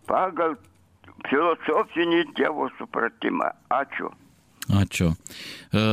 pagal 0.09 0.57
filosofinį 1.29 2.23
Dievo 2.41 2.71
supratimą. 2.79 3.51
Ačiū. 3.83 4.09
Ačiū. 4.69 5.13
E, 5.73 5.84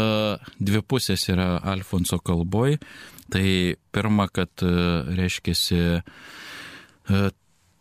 dvi 0.61 0.83
pusės 0.85 1.29
yra 1.33 1.57
Alfonso 1.65 2.19
kalboj. 2.21 2.77
Tai 3.33 3.47
pirma, 3.91 4.29
kad 4.31 4.62
e, 4.62 4.73
reiškia 5.17 6.03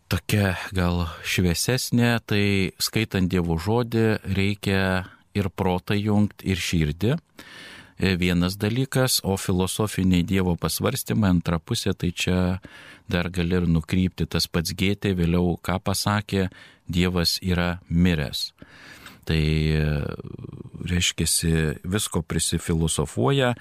tokia 0.10 0.54
gal 0.76 1.06
šviesesnė, 1.26 2.16
tai 2.30 2.72
skaitant 2.82 3.30
Dievo 3.32 3.58
žodį 3.62 4.06
reikia 4.38 4.82
ir 5.36 5.50
protą 5.52 5.98
jungti, 5.98 6.52
ir 6.54 6.62
širdį. 6.62 7.16
E, 7.96 8.16
vienas 8.20 8.58
dalykas, 8.60 9.22
o 9.24 9.38
filosofiniai 9.40 10.26
Dievo 10.28 10.56
pasvarstymai 10.60 11.32
antra 11.32 11.60
pusė, 11.60 11.96
tai 11.96 12.12
čia 12.12 12.60
dar 13.12 13.30
gali 13.32 13.56
ir 13.56 13.68
nukrypti 13.72 14.28
tas 14.28 14.48
pats 14.48 14.76
gėtė, 14.76 15.16
vėliau 15.16 15.56
ką 15.64 15.80
pasakė, 15.84 16.50
Dievas 16.86 17.40
yra 17.42 17.80
miręs. 17.90 18.52
Tai 19.26 19.42
reiškia, 20.86 21.26
visko 21.84 22.22
prisifilosofuoja, 22.22 23.54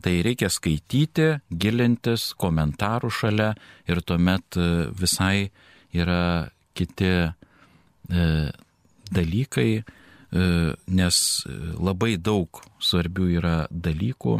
tai 0.00 0.20
reikia 0.24 0.48
skaityti, 0.52 1.28
gilintis, 1.50 2.30
komentarų 2.40 3.10
šalia 3.12 3.52
ir 3.90 4.00
tuomet 4.06 4.56
e, 4.56 4.68
visai 4.96 5.50
yra 5.96 6.48
kiti 6.76 7.10
e, 7.10 8.28
dalykai, 9.10 9.70
e, 9.80 10.46
nes 11.00 11.18
labai 11.76 12.14
daug 12.16 12.62
svarbių 12.80 13.28
yra 13.40 13.56
dalykų. 13.70 14.38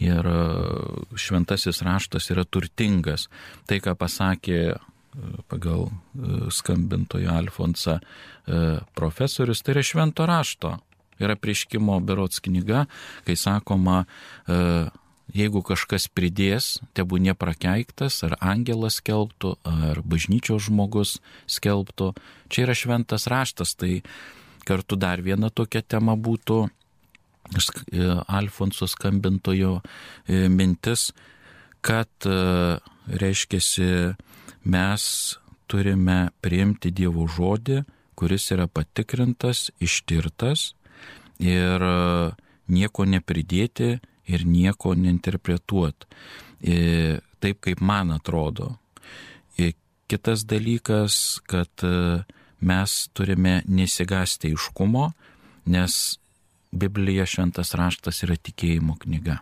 Ir 0.00 0.24
šventasis 1.18 1.82
raštas 1.84 2.30
yra 2.32 2.46
turtingas. 2.48 3.26
Tai, 3.68 3.80
ką 3.82 3.92
pasakė 3.98 4.60
pagal 5.50 5.88
skambintojo 6.54 7.32
Alfonsą 7.34 7.98
profesorius, 8.94 9.62
tai 9.62 9.74
yra 9.74 9.84
švento 9.86 10.26
rašto. 10.28 10.76
Yra 11.20 11.34
prieškimo 11.36 11.98
berots 12.00 12.40
knyga, 12.40 12.86
kai 13.26 13.34
sakoma, 13.36 14.04
jeigu 15.36 15.62
kažkas 15.66 16.08
pridės, 16.12 16.78
tebu 16.96 17.20
neprakeiktas, 17.22 18.20
ar 18.26 18.36
angelas 18.40 19.00
skelbtų, 19.00 19.54
ar 19.66 20.02
bažnyčios 20.06 20.68
žmogus 20.68 21.18
skelbtų. 21.50 22.12
Čia 22.50 22.66
yra 22.66 22.76
šventas 22.76 23.28
raštas, 23.30 23.74
tai 23.78 24.00
kartu 24.66 24.98
dar 25.00 25.22
viena 25.24 25.50
tokia 25.50 25.82
tema 25.82 26.16
būtų 26.16 26.60
e, 26.66 26.70
Alfonso 28.28 28.88
skambintojo 28.90 29.80
e, 29.80 30.48
mintis, 30.48 31.10
kad 31.80 32.10
e, 32.28 32.78
reiškia, 33.22 33.60
mes 34.64 35.02
turime 35.70 36.30
priimti 36.42 36.90
Dievo 36.90 37.26
žodį, 37.30 37.82
kuris 38.18 38.50
yra 38.52 38.66
patikrintas, 38.66 39.70
ištirtas 39.80 40.72
ir 41.40 41.84
nieko 42.70 43.06
nepridėti 43.08 43.98
ir 44.30 44.46
nieko 44.46 44.94
neinterpretuot 44.94 46.06
e, 46.62 47.18
taip, 47.40 47.60
kaip 47.64 47.80
man 47.80 48.12
atrodo. 48.14 48.74
Ir 49.58 49.72
e, 49.72 49.76
kitas 50.10 50.44
dalykas, 50.48 51.40
kad 51.48 51.84
e, 51.86 52.22
mes 52.60 52.96
turime 53.16 53.60
nesigasti 53.66 54.54
iškumo, 54.54 55.10
nes 55.70 56.00
Biblija 56.70 57.26
šventas 57.26 57.74
raštas 57.74 58.22
yra 58.26 58.36
tikėjimo 58.38 58.94
knyga. 59.02 59.40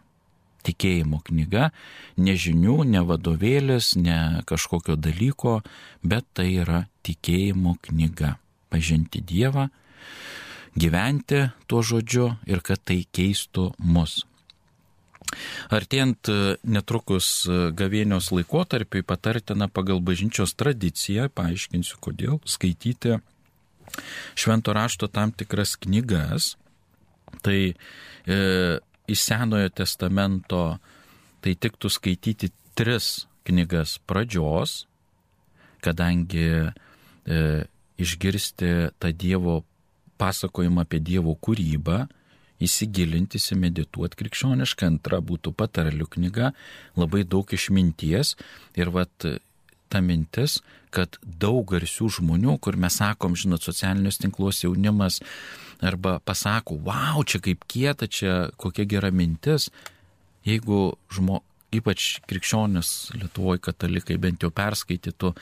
Tikėjimo 0.67 1.21
knyga, 1.29 1.71
ne 2.19 2.35
žinių, 2.35 2.83
ne 2.91 3.03
vadovėlis, 3.07 3.95
ne 3.97 4.43
kažkokio 4.49 4.99
dalyko, 4.99 5.61
bet 6.03 6.27
tai 6.35 6.51
yra 6.65 6.87
tikėjimo 7.07 7.77
knyga. 7.89 8.37
Pažinti 8.69 9.23
Dievą, 9.25 9.69
gyventi 10.77 11.47
tuo 11.71 11.81
žodžiu 11.81 12.35
ir 12.51 12.61
kad 12.61 12.83
tai 12.85 13.05
keistų 13.09 13.71
mus. 13.79 14.25
Artėjant 15.73 16.29
e, 16.33 16.37
netrukus 16.65 17.29
e, 17.45 17.57
gavėnios 17.77 18.31
laikotarpiai 18.33 19.05
patartina 19.05 19.69
pagal 19.69 20.01
bažnyčios 20.05 20.55
tradiciją, 20.57 21.29
paaiškinsiu 21.37 21.99
kodėl, 22.05 22.39
skaityti 22.49 23.19
švento 24.39 24.73
rašto 24.77 25.09
tam 25.09 25.33
tikras 25.33 25.77
knygas. 25.81 26.55
Tai 27.45 27.59
e, 27.69 28.39
iš 29.09 29.25
Senojo 29.25 29.71
testamento 29.73 30.79
tai 31.45 31.55
tiktų 31.55 31.91
skaityti 31.93 32.51
tris 32.79 33.27
knygas 33.49 33.97
pradžios, 34.07 34.85
kadangi 35.85 36.47
e, 36.69 37.41
išgirsti 37.99 38.93
tą 39.01 39.13
Dievo 39.15 39.63
pasakojimą 40.19 40.85
apie 40.85 41.01
Dievo 41.01 41.35
kūrybą, 41.39 42.05
įsigilinti, 42.63 43.39
įsimedituoti 43.39 44.19
krikščionišką, 44.19 44.89
antra 44.91 45.21
būtų 45.23 45.53
patarlių 45.55 46.09
knyga, 46.11 46.53
labai 46.99 47.23
daug 47.23 47.47
išminties 47.55 48.35
ir 48.79 48.91
vat 48.95 49.29
ta 49.91 50.01
mintis, 50.05 50.59
kad 50.95 51.19
daug 51.23 51.67
garsių 51.69 52.09
žmonių, 52.19 52.59
kur 52.65 52.79
mes 52.81 52.99
sakom, 53.01 53.37
žinot, 53.37 53.65
socialinius 53.65 54.21
tinkluos 54.23 54.63
jaunimas 54.65 55.21
arba 55.85 56.19
pasako, 56.25 56.79
wow, 56.87 57.23
čia 57.27 57.41
kaip 57.45 57.67
kieta, 57.71 58.09
čia 58.09 58.49
kokia 58.59 58.87
gera 58.89 59.13
mintis, 59.15 59.69
jeigu 60.49 60.97
žmo, 61.13 61.43
ypač 61.75 62.19
krikščionis 62.29 63.13
Lietuvoje 63.19 63.61
katalikai 63.69 64.17
bent 64.21 64.43
jau 64.43 64.51
perskaitytų 64.55 65.35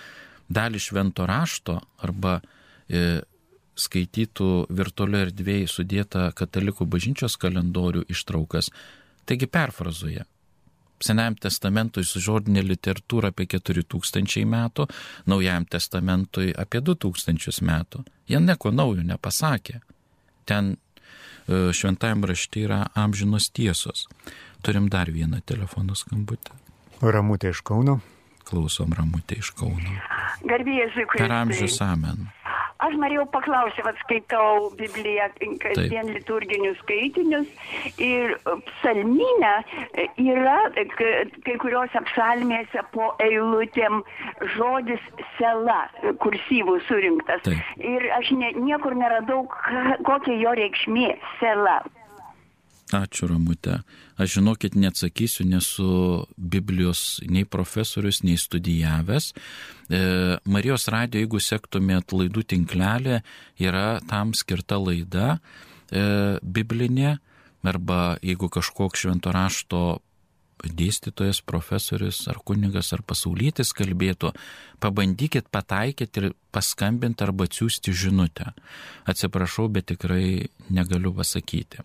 dalį 0.50 0.82
švento 0.82 1.26
rašto 1.26 1.78
arba 2.02 2.40
e, 2.88 3.22
skaitytų 3.76 4.50
virtualioje 4.72 5.28
erdvėje 5.28 5.68
sudėtą 5.70 6.30
katalikų 6.37 6.87
bažnyčios 6.90 7.37
kalendorių 7.40 8.06
ištraukas. 8.12 8.70
Taigi 9.26 9.48
perfrazuoja. 9.50 10.24
Senajam 11.02 11.37
testamentui 11.40 12.04
su 12.09 12.20
žodinė 12.24 12.62
literatūra 12.64 13.32
apie 13.35 13.46
4000 13.52 14.44
metų, 14.48 14.87
Naujajam 15.26 15.66
testamentui 15.68 16.52
apie 16.56 16.80
2000 16.80 17.62
metų. 17.66 18.04
Jie 18.28 18.40
nieko 18.40 18.72
naujo 18.72 19.04
nepasakė. 19.06 19.80
Ten 20.46 20.76
e, 20.76 21.72
šventajam 21.76 22.24
rašte 22.24 22.64
yra 22.66 22.87
amžinos 22.94 23.50
tiesos. 23.50 24.06
Turim 24.62 24.88
dar 24.90 25.11
vieną 25.12 25.42
telefono 25.46 25.94
skambutį. 25.94 26.54
Ramutė 27.02 27.52
iš 27.52 27.61
Kauno. 27.66 28.00
Klausom 28.46 28.94
Ramutė 28.96 29.40
iš 29.42 29.52
Kauno. 29.59 29.98
Garbėjai 30.46 30.88
Zikui. 30.94 31.20
Per 31.20 31.35
amžius 31.35 31.80
amen. 31.85 32.28
Aš 32.85 32.97
norėjau 33.01 33.25
paklausyti, 33.33 33.85
vad 33.87 33.97
skaitau 34.03 34.71
Bibliją, 34.77 35.31
kasdien 35.62 36.11
liturginius 36.12 36.77
skaitinius 36.83 37.49
ir 38.03 38.35
psalminę 38.67 39.53
yra 40.21 40.59
kai 40.77 41.57
kuriuose 41.62 42.03
psalmėse 42.11 42.85
po 42.93 43.15
eilutėm 43.25 44.03
žodis 44.59 45.03
sela, 45.39 45.87
kursyvų 46.21 46.79
surinktas. 46.91 47.45
Taip. 47.49 47.77
Ir 47.81 48.11
aš 48.19 48.35
ne, 48.37 48.53
niekur 48.61 48.97
neradau, 48.99 49.47
kokia 50.05 50.37
jo 50.43 50.53
reikšmė 50.61 51.15
sela. 51.41 51.81
Ačiū, 52.94 53.27
Ramute. 53.27 53.81
Aš 54.14 54.37
žinokit, 54.38 54.77
neatsakysiu, 54.79 55.42
nesu 55.51 56.27
Biblijos 56.38 57.18
nei 57.27 57.42
profesorius, 57.42 58.20
nei 58.22 58.38
studijavęs. 58.38 59.33
E, 59.90 60.01
Marijos 60.46 60.87
radio, 60.94 61.18
jeigu 61.25 61.40
sektumėt 61.42 62.14
laidų 62.14 62.44
tinklelį, 62.55 63.18
yra 63.59 63.99
tam 64.07 64.37
skirta 64.38 64.79
laida 64.79 65.40
e, 65.90 66.38
biblinė, 66.42 67.16
arba 67.66 68.20
jeigu 68.22 68.46
kažkoks 68.55 69.03
švento 69.03 69.35
rašto 69.35 69.99
dėstytojas, 70.64 71.42
profesorius 71.45 72.23
ar 72.31 72.40
kunigas 72.45 72.92
ar 72.97 73.03
pasaulietis 73.07 73.73
kalbėtų, 73.77 74.33
pabandykit 74.81 75.51
pataikyti 75.53 76.23
ir 76.23 76.33
paskambinti 76.55 77.25
arba 77.27 77.47
atsiųsti 77.49 77.92
žinutę. 77.92 78.53
Atsiprašau, 79.09 79.69
bet 79.73 79.90
tikrai 79.92 80.49
negaliu 80.73 81.12
pasakyti. 81.16 81.85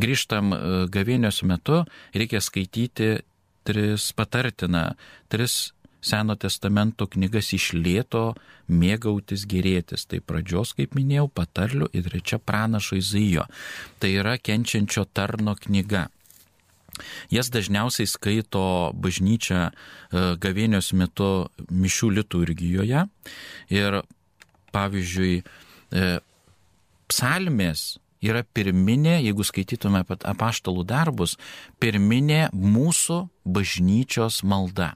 Grįžtam 0.00 0.54
e, 0.54 0.60
gavėnios 0.92 1.42
metu, 1.48 1.82
reikia 2.14 2.42
skaityti 2.44 3.18
tris 3.64 4.12
patartina, 4.16 4.90
tris 5.28 5.70
Seno 6.00 6.32
testamento 6.40 7.04
knygas 7.12 7.50
iš 7.52 7.74
lėto 7.76 8.30
mėgautis 8.72 9.44
gerėtis. 9.44 10.06
Tai 10.08 10.22
pradžios, 10.24 10.72
kaip 10.78 10.94
minėjau, 10.96 11.26
patarlių 11.28 11.90
ir 11.92 12.06
trečia 12.08 12.38
pranašo 12.40 12.96
Izaijo. 12.96 13.44
Tai 14.00 14.12
yra 14.22 14.38
kenčiančio 14.40 15.04
tarno 15.12 15.52
knyga. 15.60 16.06
Jas 17.32 17.50
dažniausiai 17.52 18.08
skaito 18.10 18.64
bažnyčia 18.94 19.70
e, 19.70 19.72
gavėnios 20.40 20.92
metu 20.96 21.48
mišių 21.70 22.12
liturgijoje. 22.20 23.06
Ir 23.72 24.00
pavyzdžiui, 24.74 25.34
e, 25.40 26.06
psalmės 27.10 27.98
yra 28.20 28.44
pirminė, 28.44 29.18
jeigu 29.24 29.44
skaitytume 29.46 30.04
apaštalų 30.04 30.84
darbus, 30.88 31.36
pirminė 31.80 32.48
mūsų 32.52 33.24
bažnyčios 33.48 34.42
malda. 34.44 34.94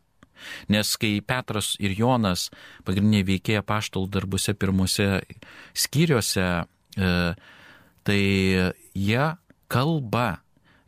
Nes 0.69 0.91
kai 1.01 1.23
Petras 1.25 1.73
ir 1.81 1.95
Jonas, 1.97 2.51
pagrindiniai 2.85 3.25
veikėjai 3.25 3.63
apaštalų 3.63 4.11
darbuose 4.13 4.53
pirmose 4.59 5.09
skyriuose, 5.73 6.49
e, 6.99 7.13
tai 8.05 8.21
jie 8.93 9.27
kalba 9.73 10.27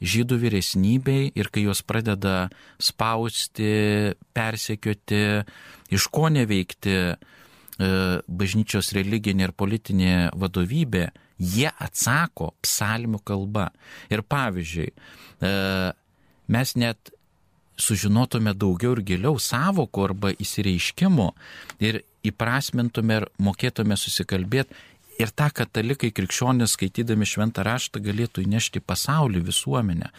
žydų 0.02 0.38
vyresnybei 0.42 1.30
ir 1.36 1.50
kai 1.52 1.66
juos 1.66 1.82
pradeda 1.86 2.48
spausti, 2.82 4.12
persekioti, 4.36 5.22
iš 5.94 6.08
ko 6.12 6.28
neveikti 6.32 6.96
e, 6.96 7.10
bažnyčios 8.26 8.92
religinė 8.96 9.48
ir 9.48 9.54
politinė 9.56 10.14
vadovybė, 10.36 11.08
jie 11.38 11.68
atsako 11.70 12.52
psalmių 12.64 13.22
kalba. 13.24 13.70
Ir 14.12 14.24
pavyzdžiui, 14.26 14.90
e, 14.92 15.54
mes 16.52 16.74
net 16.76 17.12
sužinotume 17.76 18.54
daugiau 18.56 18.96
ir 18.96 19.02
giliau 19.04 19.40
savokų 19.40 20.04
arba 20.08 20.32
įsireiškimų 20.32 21.30
ir 21.84 22.02
įprasmintume 22.26 23.20
ir 23.20 23.26
mokėtume 23.42 23.98
susikalbėti 24.00 24.74
ir 25.20 25.32
tą 25.34 25.50
katalikai 25.54 26.12
krikščionys 26.14 26.76
skaitydami 26.76 27.28
šventą 27.28 27.64
raštą 27.66 28.02
galėtų 28.04 28.44
įnešti 28.44 28.82
pasaulį 28.84 29.42
visuomenę. 29.48 30.10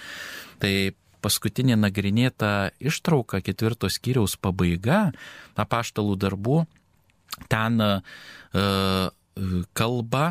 Tai 0.62 0.73
paskutinė 1.23 1.77
nagrinėta 1.79 2.71
ištrauka 2.79 3.41
ketvirtos 3.45 3.97
skyriaus 3.97 4.38
pabaiga 4.39 5.12
apaštalų 5.57 6.17
darbų, 6.21 6.62
ten 7.51 7.81
uh, 7.81 9.10
kalba 9.77 10.23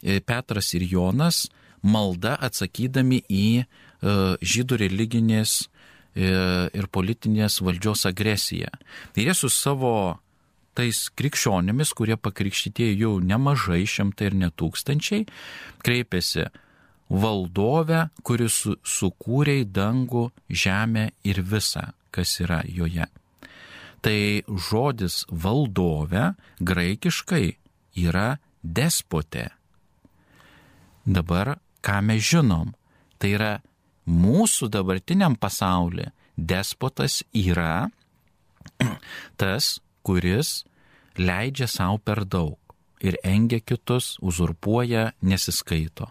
e, 0.00 0.20
Petras 0.24 0.70
ir 0.76 0.86
Jonas 0.88 1.48
malda 1.82 2.36
atsakydami 2.40 3.18
į 3.28 3.48
uh, 3.64 4.38
žydų 4.40 4.80
religinės 4.84 5.66
ir 6.18 6.88
politinės 6.90 7.60
valdžios 7.62 8.00
agresiją. 8.08 8.72
Ir 9.14 9.28
jie 9.28 9.34
su 9.38 9.50
savo 9.52 10.18
tais 10.78 11.00
krikščionimis, 11.18 11.92
kurie 11.98 12.16
pakrikštytieji 12.20 13.00
jau 13.02 13.18
nemažai, 13.18 13.82
šimtai 13.88 14.30
ir 14.30 14.38
netūkstančiai, 14.44 15.26
kreipėsi 15.82 16.46
valdovę, 17.08 18.08
kuris 18.22 18.60
su, 18.62 18.74
sukūrė 18.86 19.62
dangų, 19.66 20.28
žemę 20.48 21.08
ir 21.26 21.42
visą, 21.42 21.88
kas 22.14 22.36
yra 22.44 22.60
joje. 22.68 23.08
Tai 24.04 24.18
žodis 24.68 25.24
valdovė 25.28 26.28
graikiškai 26.62 27.46
yra 27.98 28.28
despotė. 28.62 29.48
Dabar 31.08 31.56
ką 31.82 31.98
mes 32.04 32.22
žinom, 32.22 32.70
tai 33.18 33.34
yra 33.34 33.52
mūsų 34.06 34.70
dabartiniam 34.70 35.34
pasaulyje 35.40 36.12
despotas 36.38 37.24
yra 37.34 37.88
tas, 39.40 39.78
kuris 40.08 40.62
leidžia 41.20 41.68
savo 41.68 41.98
per 42.00 42.24
daug 42.24 42.56
ir 43.04 43.18
engia 43.22 43.60
kitus, 43.60 44.16
uzurpuoja, 44.24 45.12
nesiskaito. 45.22 46.08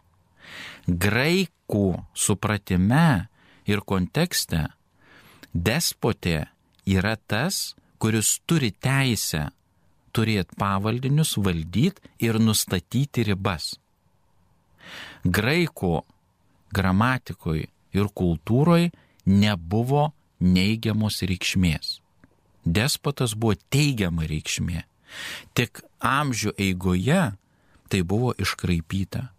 Graikų 0.88 1.88
supratime 2.15 3.27
ir 3.67 3.81
kontekste 3.83 4.67
despotė 5.51 6.45
yra 6.88 7.17
tas, 7.17 7.75
kuris 7.99 8.38
turi 8.47 8.71
teisę 8.71 9.47
turėti 10.15 10.55
pavaldinius, 10.62 11.36
valdyti 11.43 12.13
ir 12.23 12.39
nustatyti 12.39 13.27
ribas. 13.27 13.73
Graikų 15.25 15.93
gramatikoje 16.71 17.67
ir 17.97 18.12
kultūroje 18.15 18.93
nebuvo 19.27 20.12
neigiamos 20.39 21.19
reikšmės 21.27 21.97
despotas 22.67 23.34
buvo 23.36 23.56
teigiama 23.71 24.27
reikšmė. 24.27 24.84
Tik 25.56 25.82
amžių 26.03 26.53
eigoje 26.60 27.21
tai 27.88 28.01
buvo 28.03 28.34
iškraipyta, 28.36 29.30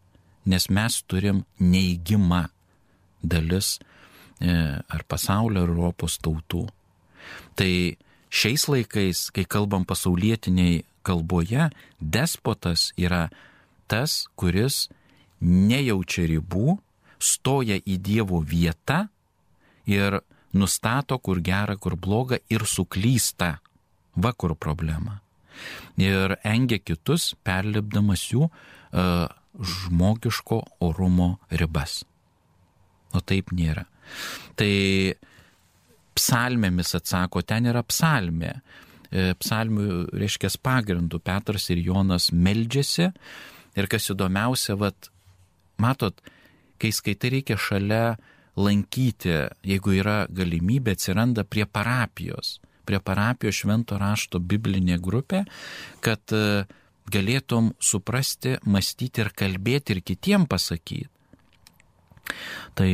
nes 0.48 0.68
mes 0.72 1.02
turim 1.04 1.44
neįgimą 1.60 2.46
dalis 3.22 3.76
e, 4.40 4.52
ar 4.80 5.04
pasaulio 5.08 5.66
ar 5.66 5.72
Europos 5.74 6.16
tautų. 6.24 6.64
Tai 7.58 7.72
šiais 8.32 8.64
laikais, 8.70 9.28
kai 9.34 9.44
kalbam 9.44 9.84
pasaulietiniai 9.88 10.84
kalboje, 11.04 11.68
despotas 12.00 12.92
yra 12.96 13.28
tas, 13.88 14.24
kuris 14.36 14.86
nejaučia 15.40 16.26
ribų, 16.28 16.78
stoja 17.18 17.78
į 17.78 17.98
Dievo 18.02 18.40
vietą 18.44 19.06
ir 19.88 20.20
nustato, 20.52 21.18
kur 21.18 21.42
gera, 21.44 21.76
kur 21.76 21.96
bloga 21.96 22.38
ir 22.50 22.64
suklysta. 22.66 23.58
Va 24.18 24.32
kur 24.32 24.54
problema. 24.58 25.20
Ir 25.98 26.36
engia 26.46 26.78
kitus, 26.78 27.32
perlipdamas 27.46 28.24
jų 28.30 28.46
uh, 28.48 29.26
žmogiško 29.58 30.62
orumo 30.86 31.36
ribas. 31.50 32.02
O 33.14 33.20
taip 33.24 33.52
nėra. 33.56 33.86
Tai 34.58 34.72
psalmėmis 36.18 36.94
atsako, 36.98 37.42
ten 37.46 37.68
yra 37.70 37.84
psalmė. 37.86 38.58
E, 39.08 39.32
psalmių 39.40 40.08
reiškia 40.12 40.50
pagrindų 40.62 41.20
Petras 41.24 41.68
ir 41.72 41.80
Jonas 41.86 42.30
meldžiasi. 42.32 43.10
Ir 43.78 43.88
kas 43.90 44.10
įdomiausia, 44.12 44.76
vat, 44.80 45.10
matot, 45.80 46.18
kai 46.80 46.90
skaitai 46.94 47.38
reikia 47.38 47.58
šalia 47.60 48.18
lankyti, 48.58 49.34
jeigu 49.66 49.94
yra 50.00 50.22
galimybė, 50.30 50.96
atsiranda 50.96 51.44
prie 51.46 51.66
parapijos, 51.66 52.58
prie 52.88 53.00
parapijos 53.04 53.60
švento 53.62 53.98
rašto 54.00 54.40
biblinė 54.40 54.98
grupė, 55.02 55.44
kad 56.04 56.34
e, 56.34 56.64
galėtum 57.12 57.72
suprasti, 57.80 58.56
mąstyti 58.64 59.24
ir 59.24 59.32
kalbėti 59.36 59.96
ir 59.96 60.02
kitiem 60.04 60.48
pasakyti. 60.50 61.08
Tai 62.76 62.90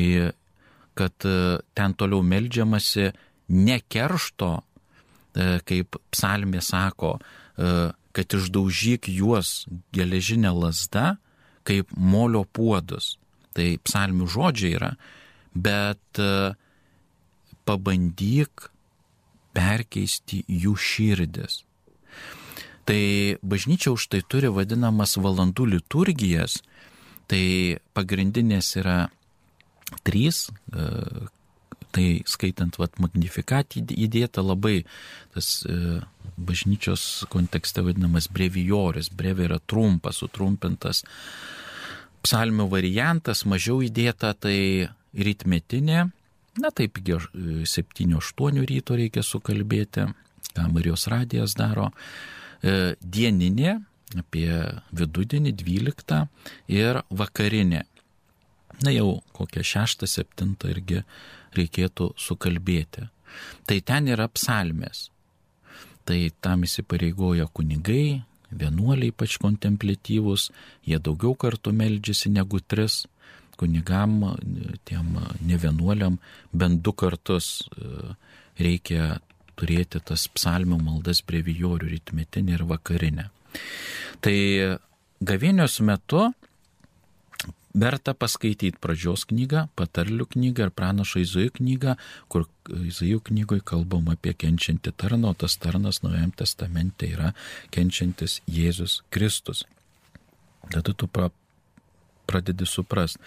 kad 0.98 1.27
e, 1.27 1.38
ten 1.74 1.96
toliau 1.98 2.22
melžiamasi 2.27 3.11
ne 3.55 3.81
keršto, 3.88 4.53
e, 4.59 5.59
kaip 5.66 6.00
psalmė 6.14 6.62
sako, 6.62 7.18
kad 7.55 8.35
išdaužyk 8.35 9.07
juos 9.14 9.68
geležinę 9.94 10.50
lasdą, 10.50 11.12
kaip 11.62 11.92
molio 11.94 12.40
puodus. 12.42 13.12
Tai 13.55 13.66
psalmių 13.87 14.27
žodžiai 14.27 14.72
yra, 14.74 14.88
bet 15.55 16.21
e, 16.21 16.55
pabandyk 17.64 18.69
perkeisti 19.55 20.43
jų 20.51 20.75
širdis. 20.77 21.62
Tai 22.85 23.03
bažnyčia 23.40 23.95
už 23.95 24.11
tai 24.12 24.21
turi 24.29 24.51
vadinamas 24.53 25.17
valandų 25.17 25.71
liturgijas, 25.79 26.59
tai 27.31 27.79
pagrindinės 27.97 28.75
yra 28.83 28.99
trys, 30.05 30.49
e, 30.75 30.90
tai 31.95 32.07
skaitant 32.27 32.75
vat 32.81 32.99
magnifikat 32.99 33.79
įdėta 33.79 34.43
labai 34.43 34.83
tas 35.33 35.62
e, 35.62 36.03
bažnyčios 36.37 37.25
kontekste 37.31 37.85
vadinamas 37.87 38.27
brevijoris, 38.29 39.12
brevė 39.14 39.47
yra 39.49 39.61
trumpas, 39.62 40.19
sutrumpintas 40.21 41.05
psalmių 42.25 42.67
variantas, 42.73 43.45
mažiau 43.47 43.79
įdėta, 43.85 44.33
tai 44.35 44.90
rytmetinė, 45.14 46.05
na 46.62 46.70
taip, 46.74 46.98
7-8 47.03 48.66
ryto 48.70 48.98
reikia 48.98 49.24
sukalbėti, 49.27 50.07
ką 50.55 50.68
Marijos 50.72 51.09
radijas 51.11 51.57
daro, 51.59 51.90
e, 52.62 52.94
dieninė 53.00 53.79
apie 54.18 54.50
vidudienį 54.94 55.55
12 55.59 56.20
ir 56.70 57.03
vakarinė. 57.11 57.83
Na 58.83 58.90
jau 58.90 59.22
kokią 59.35 59.62
6-7 59.62 60.68
irgi 60.70 61.03
reikėtų 61.55 62.12
sukalbėti. 62.18 63.09
Tai 63.66 63.81
ten 63.81 64.11
yra 64.11 64.29
psalmės. 64.31 65.09
Tai 66.05 66.18
tam 66.44 66.66
įsipareigoja 66.66 67.46
kunigai, 67.55 68.22
vienuoliai 68.55 69.11
ypač 69.11 69.38
kontemplatyvus, 69.42 70.50
jie 70.87 70.98
daugiau 70.98 71.35
kartų 71.35 71.72
meldžiasi 71.74 72.31
negu 72.35 72.61
tris 72.61 73.05
kunigam, 73.59 74.19
tiem 74.88 75.19
nevienuoliam 75.47 76.19
bent 76.53 76.83
du 76.85 76.93
kartus 76.93 77.69
e, 77.75 78.14
reikia 78.61 79.19
turėti 79.59 80.01
tas 80.03 80.27
psalmių 80.35 80.81
maldas 80.83 81.23
brevijorių 81.27 81.93
rytmetinį 81.93 82.57
ir 82.57 82.64
vakarinę. 82.71 83.29
Tai 84.25 84.37
gavėnios 85.23 85.79
metu 85.87 86.27
verta 87.75 88.14
paskaityti 88.14 88.79
pradžios 88.83 89.27
knygą, 89.31 89.67
patarlių 89.79 90.29
knygą 90.31 90.69
ir 90.69 90.73
pranašo 90.75 91.21
Izaijo 91.23 91.55
knygą, 91.59 91.97
kur 92.31 92.47
Izaijo 92.71 93.21
knygoje 93.27 93.64
kalbam 93.67 94.11
apie 94.12 94.35
kenčiantį 94.38 94.95
tarną, 94.97 95.35
o 95.35 95.38
tas 95.38 95.59
tarnas 95.59 96.03
Naujajam 96.05 96.33
testamente 96.38 97.11
yra 97.11 97.33
kenčiantis 97.75 98.40
Jėzus 98.47 99.03
Kristus. 99.11 99.64
Tada 100.71 100.95
tu 100.95 101.11
pradedi 102.26 102.66
suprasti, 102.66 103.20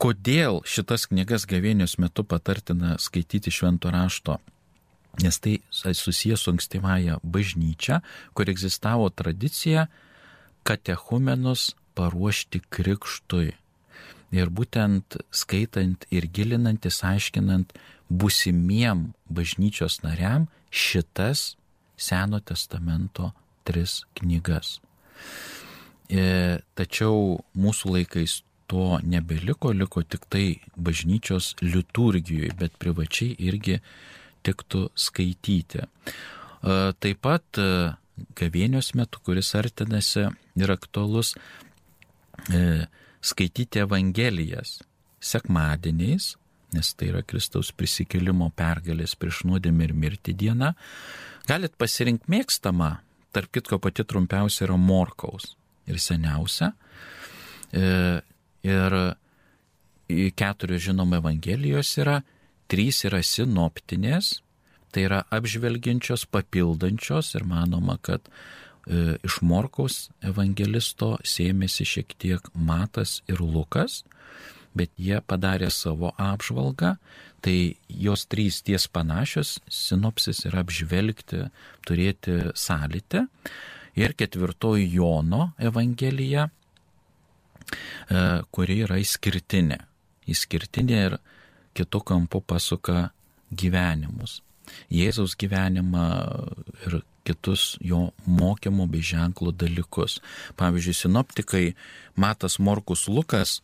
kodėl 0.00 0.62
šitas 0.68 1.06
knygas 1.10 1.46
gavėnios 1.48 1.96
metu 2.02 2.24
patartina 2.26 2.98
skaityti 3.00 3.52
švento 3.54 3.92
rašto. 3.94 4.38
Nes 5.22 5.38
tai 5.38 5.60
susijęs 5.94 6.42
su 6.42 6.50
ankstyvąją 6.50 7.20
bažnyčia, 7.22 8.00
kur 8.34 8.50
egzistavo 8.50 9.06
tradicija 9.14 9.86
katechumenus 10.66 11.74
paruošti 11.94 12.64
krikštui. 12.74 13.52
Ir 14.34 14.50
būtent 14.50 15.20
skaitant 15.30 16.08
ir 16.10 16.26
gilinantis, 16.26 17.04
aiškinant 17.06 17.76
busimiem 18.08 19.12
bažnyčios 19.30 20.02
nariam 20.02 20.48
šitas 20.70 21.54
Seno 21.96 22.40
testamento 22.42 23.30
tris 23.62 24.02
knygas. 24.18 24.80
E, 26.12 26.60
tačiau 26.76 27.38
mūsų 27.56 27.94
laikais 27.96 28.42
to 28.68 28.98
nebeliko, 29.04 29.72
liko 29.72 30.02
tik 30.04 30.26
tai 30.28 30.60
bažnyčios 30.76 31.54
liturgijoje, 31.64 32.52
bet 32.58 32.76
privačiai 32.80 33.36
irgi 33.40 33.78
tiktų 34.44 34.88
skaityti. 34.94 35.84
E, 35.84 36.76
taip 37.00 37.22
pat 37.24 37.60
e, 37.60 37.94
gavėnios 38.36 38.92
metu, 38.98 39.22
kuris 39.24 39.54
artinasi 39.56 40.28
ir 40.60 40.70
aktualus, 40.70 41.34
skaityti 43.24 43.80
Evangelijas 43.80 44.82
sekmadieniais, 45.24 46.34
nes 46.74 46.90
tai 46.98 47.08
yra 47.08 47.22
Kristaus 47.24 47.70
prisikėlimo 47.72 48.50
pergalės 48.58 49.14
prieš 49.16 49.44
nuodėmę 49.48 49.88
ir 49.88 49.94
mirtį 49.96 50.34
diena. 50.44 50.74
Galit 51.48 51.74
pasirinkti 51.80 52.30
mėgstamą, 52.34 52.90
tarp 53.32 53.54
kitko 53.54 53.80
pati 53.82 54.04
trumpiausia 54.04 54.66
yra 54.68 54.76
morkaus 54.78 55.54
ir 55.90 56.00
seniausia. 56.00 56.72
E, 57.74 58.20
ir 58.64 58.96
keturios 60.36 60.84
žinoma 60.84 61.20
Evangelijos 61.22 61.94
yra, 62.00 62.20
trys 62.70 63.04
yra 63.08 63.20
sinoptinės, 63.24 64.38
tai 64.94 65.08
yra 65.08 65.24
apžvelgiančios, 65.34 66.26
papildančios 66.30 67.34
ir 67.34 67.46
manoma, 67.48 67.98
kad 68.02 68.22
e, 68.86 69.16
iš 69.26 69.40
Morkaus 69.42 70.08
evangelisto 70.22 71.16
sėmėsi 71.26 71.86
šiek 71.88 72.14
tiek 72.20 72.50
Matas 72.54 73.18
ir 73.28 73.42
Lukas, 73.42 74.02
bet 74.74 74.90
jie 74.98 75.20
padarė 75.26 75.70
savo 75.70 76.12
apžvalgą, 76.18 76.96
tai 77.44 77.76
jos 77.88 78.24
trys 78.30 78.62
ties 78.64 78.86
panašios, 78.88 79.58
sinopsis 79.68 80.44
yra 80.48 80.62
apžvelgti, 80.64 81.48
turėti 81.86 82.38
sąlytę. 82.56 83.26
Ir 83.98 84.14
ketvirtoji 84.18 84.88
Jono 84.96 85.52
evangelija, 85.58 86.48
e, 86.48 88.24
kuri 88.50 88.80
yra 88.86 88.98
išskirtinė. 89.02 89.78
Išskirtinė 90.30 91.00
ir 91.06 91.18
kitų 91.78 92.00
kampų 92.10 92.42
pasuka 92.46 93.10
gyvenimus. 93.54 94.40
Jėzaus 94.90 95.36
gyvenimą 95.38 96.06
ir 96.86 97.02
kitus 97.24 97.74
jo 97.80 98.10
mokymų 98.26 98.88
bei 98.92 99.04
ženklų 99.04 99.52
dalykus. 99.60 100.18
Pavyzdžiui, 100.60 100.96
sinoptikai 101.04 101.64
Matas 102.16 102.58
Morkus 102.58 103.06
Lukas 103.08 103.60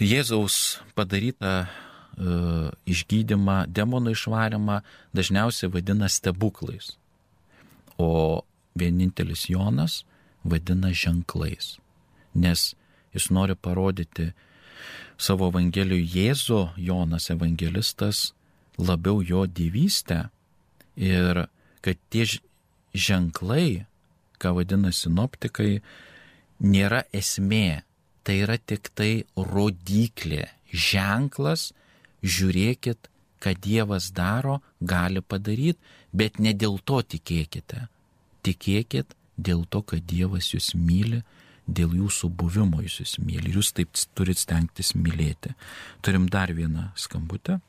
Jėzaus 0.00 0.80
padarytą 0.96 1.54
uh, 1.60 2.70
išgydymą, 2.88 3.66
demonų 3.68 4.14
išvarimą 4.16 4.78
dažniausiai 5.16 5.68
vadina 5.74 6.08
stebuklais, 6.08 6.94
o 8.00 8.40
vienintelis 8.78 9.48
Jonas 9.50 10.04
vadina 10.44 10.92
ženklais, 10.92 11.78
nes 12.34 12.74
jis 13.14 13.30
nori 13.34 13.56
parodyti 13.56 14.30
savo 15.20 15.50
Evangelijų 15.50 16.06
Jėzų, 16.14 16.60
Jonas 16.80 17.28
evangelistas, 17.32 18.30
labiau 18.78 19.20
jo 19.20 19.44
dievystę 19.46 20.30
ir 20.96 21.46
kad 21.84 22.00
tie 22.12 22.24
ženklai, 22.94 23.84
ką 24.40 24.54
vadina 24.56 24.92
sinoptikai, 24.92 25.80
nėra 26.60 27.04
esmė, 27.12 27.82
tai 28.24 28.40
yra 28.44 28.56
tik 28.58 28.90
tai 28.96 29.24
rodiklė, 29.36 30.48
ženklas, 30.72 31.70
žiūrėkit, 32.22 33.08
ką 33.40 33.54
Dievas 33.56 34.10
daro, 34.12 34.60
gali 34.80 35.22
padaryti, 35.24 35.80
bet 36.12 36.38
ne 36.38 36.52
dėl 36.52 36.78
to 36.84 37.00
tikėkite. 37.00 37.88
Tikėkit 38.46 39.14
dėl 39.40 39.64
to, 39.68 39.82
kad 39.82 40.04
Dievas 40.08 40.52
jūs 40.54 40.72
myli, 40.76 41.22
dėl 41.66 41.94
jūsų 41.96 42.30
buvimo 42.40 42.82
jūs 42.84 43.00
jūs 43.02 43.18
myli. 43.24 43.54
Jūs 43.56 43.72
taip 43.76 43.94
turit 44.18 44.40
stengtis 44.40 44.94
mylėti. 44.96 45.54
Turim 46.04 46.28
dar 46.32 46.52
vieną 46.56 46.90
skambutę. 46.98 47.60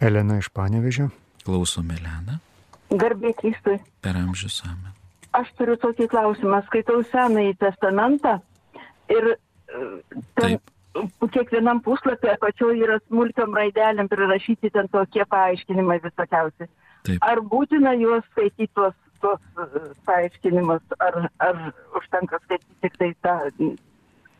Elena 0.00 0.38
iš 0.40 0.48
Panevežio. 0.54 1.10
Klausom 1.44 1.90
Elena. 1.92 2.38
Garbė 2.90 3.34
Kristui. 3.38 3.78
Per 4.02 4.16
amžius 4.18 4.60
amen. 4.66 4.94
Aš 5.36 5.50
turiu 5.58 5.76
tokį 5.78 6.08
klausimą. 6.10 6.62
Skaitau 6.66 7.04
Senąjį 7.12 7.54
testamentą 7.60 8.40
ir 9.12 9.36
ten 10.38 10.56
Taip. 10.56 10.72
kiekvienam 11.36 11.82
puslapį 11.86 12.32
apačioje 12.32 12.82
yra 12.82 12.98
smulkiam 13.04 13.54
raidelėm 13.54 14.10
prirašyti 14.10 14.72
ten 14.74 14.90
tokie 14.90 15.22
paaiškinimai 15.30 16.00
visokiausi. 16.02 16.66
Taip. 17.06 17.22
Ar 17.22 17.40
būtina 17.52 17.94
juos 18.00 18.26
skaityti 18.32 18.72
tuos, 18.74 18.96
tuos 19.22 19.70
paaiškinimus, 20.08 20.82
ar, 21.06 21.22
ar 21.44 21.62
užtenka 22.00 22.40
skaityti 22.46 22.82
tik 22.86 23.00
tai 23.00 23.14
tą 23.26 23.38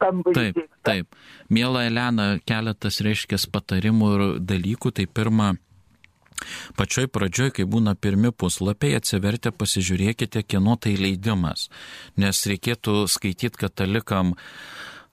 Taip, 0.00 0.56
taip. 0.80 1.16
Mėla 1.52 1.82
Elena, 1.84 2.30
keletas 2.48 3.02
reiškia 3.04 3.36
patarimų 3.52 4.06
ir 4.14 4.22
dalykų. 4.48 4.94
Tai 4.96 5.04
pirma, 5.12 5.50
Pačioj 6.78 7.08
pradžioj, 7.12 7.50
kai 7.56 7.66
būna 7.68 7.92
pirmi 8.00 8.32
puslapiai, 8.32 8.96
atsivertę 8.96 9.52
pasižiūrėkite, 9.52 10.42
kieno 10.48 10.76
tai 10.80 10.94
leidimas, 10.96 11.68
nes 12.20 12.40
reikėtų 12.48 13.04
skaityti 13.12 13.60
katalikam 13.60 14.32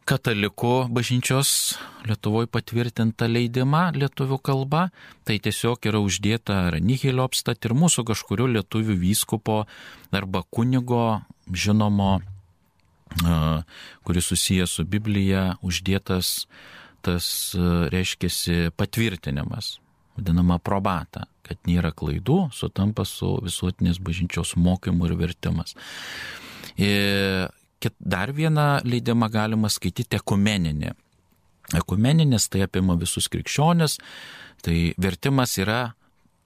katalikų 0.07 0.87
bažnyčios 0.93 1.77
Lietuvoje 2.07 2.47
patvirtinta 2.47 3.27
leidimą 3.27 3.89
lietuvių 3.97 4.37
kalba, 4.39 4.87
tai 5.27 5.35
tiesiog 5.43 5.83
yra 5.89 5.99
uždėta 5.99 6.61
ar 6.69 6.77
nihilio 6.79 7.25
apstat 7.27 7.67
ir 7.67 7.75
mūsų 7.75 8.05
kažkurio 8.07 8.47
lietuvių 8.53 8.95
vyskupo 9.01 9.57
arba 10.15 10.43
kunigo 10.47 11.19
žinomo, 11.51 12.21
kuris 14.07 14.31
susijęs 14.31 14.77
su 14.79 14.87
Biblija, 14.87 15.57
uždėtas 15.59 16.47
tas, 17.03 17.27
reiškia, 17.91 18.71
patvirtinimas, 18.79 19.77
vadinama 20.15 20.61
probata, 20.63 21.27
kad 21.43 21.59
nėra 21.67 21.91
klaidų, 21.91 22.47
sutampa 22.55 23.03
su 23.07 23.35
visuotinės 23.43 23.99
bažnyčios 23.99 24.55
mokymu 24.55 25.11
ir 25.11 25.19
vertimas. 25.19 25.75
Ir 26.79 27.51
dar 27.99 28.33
vieną 28.33 28.67
leidimą 28.85 29.29
galima 29.33 29.69
skaityti 29.69 30.19
ekumeninį. 30.19 30.93
Ekumeninis 31.75 32.47
tai 32.47 32.63
apima 32.63 32.95
visus 32.95 33.27
krikščionis, 33.27 33.97
tai 34.63 34.93
vertimas 34.97 35.57
yra 35.59 35.81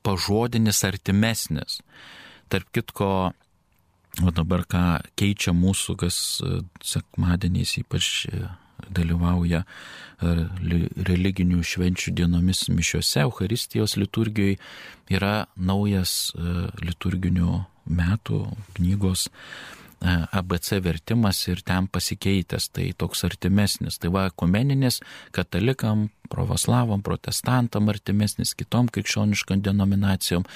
pažodinis 0.03 0.81
artimesnis. 0.87 1.79
Tarp 2.49 2.71
kitko, 2.73 3.11
o 4.25 4.33
dabar 4.35 4.65
ką 4.67 4.85
keičia 5.19 5.53
mūsų, 5.55 5.95
kas 6.01 6.17
e, 6.43 6.61
sekmadieniais 6.83 7.77
ypač 7.83 8.09
e, 8.27 8.41
dalyvauja 8.91 9.61
e, 9.61 10.33
religinių 11.07 11.61
švenčių 11.63 12.15
dienomis 12.17 12.65
mišiuose, 12.73 13.21
Euharistijos 13.27 13.95
liturgijoje, 14.01 14.57
yra 15.13 15.45
naujas 15.55 16.33
liturginių 16.81 17.61
metų 17.91 18.41
knygos 18.77 19.29
ABC 20.01 20.79
vertimas 20.81 21.39
ir 21.47 21.61
ten 21.65 21.87
pasikeitęs, 21.87 22.69
tai 22.73 22.87
toks 22.97 23.23
artimesnis. 23.27 23.99
Tai 24.01 24.09
va, 24.15 24.25
ekumeninis 24.31 24.99
katalikam, 25.35 26.07
pravoslavam, 26.31 27.03
protestantam 27.05 27.91
artimesnis, 27.93 28.55
kitom 28.57 28.89
krikščioniškam 28.93 29.61
denominacijom 29.61 30.47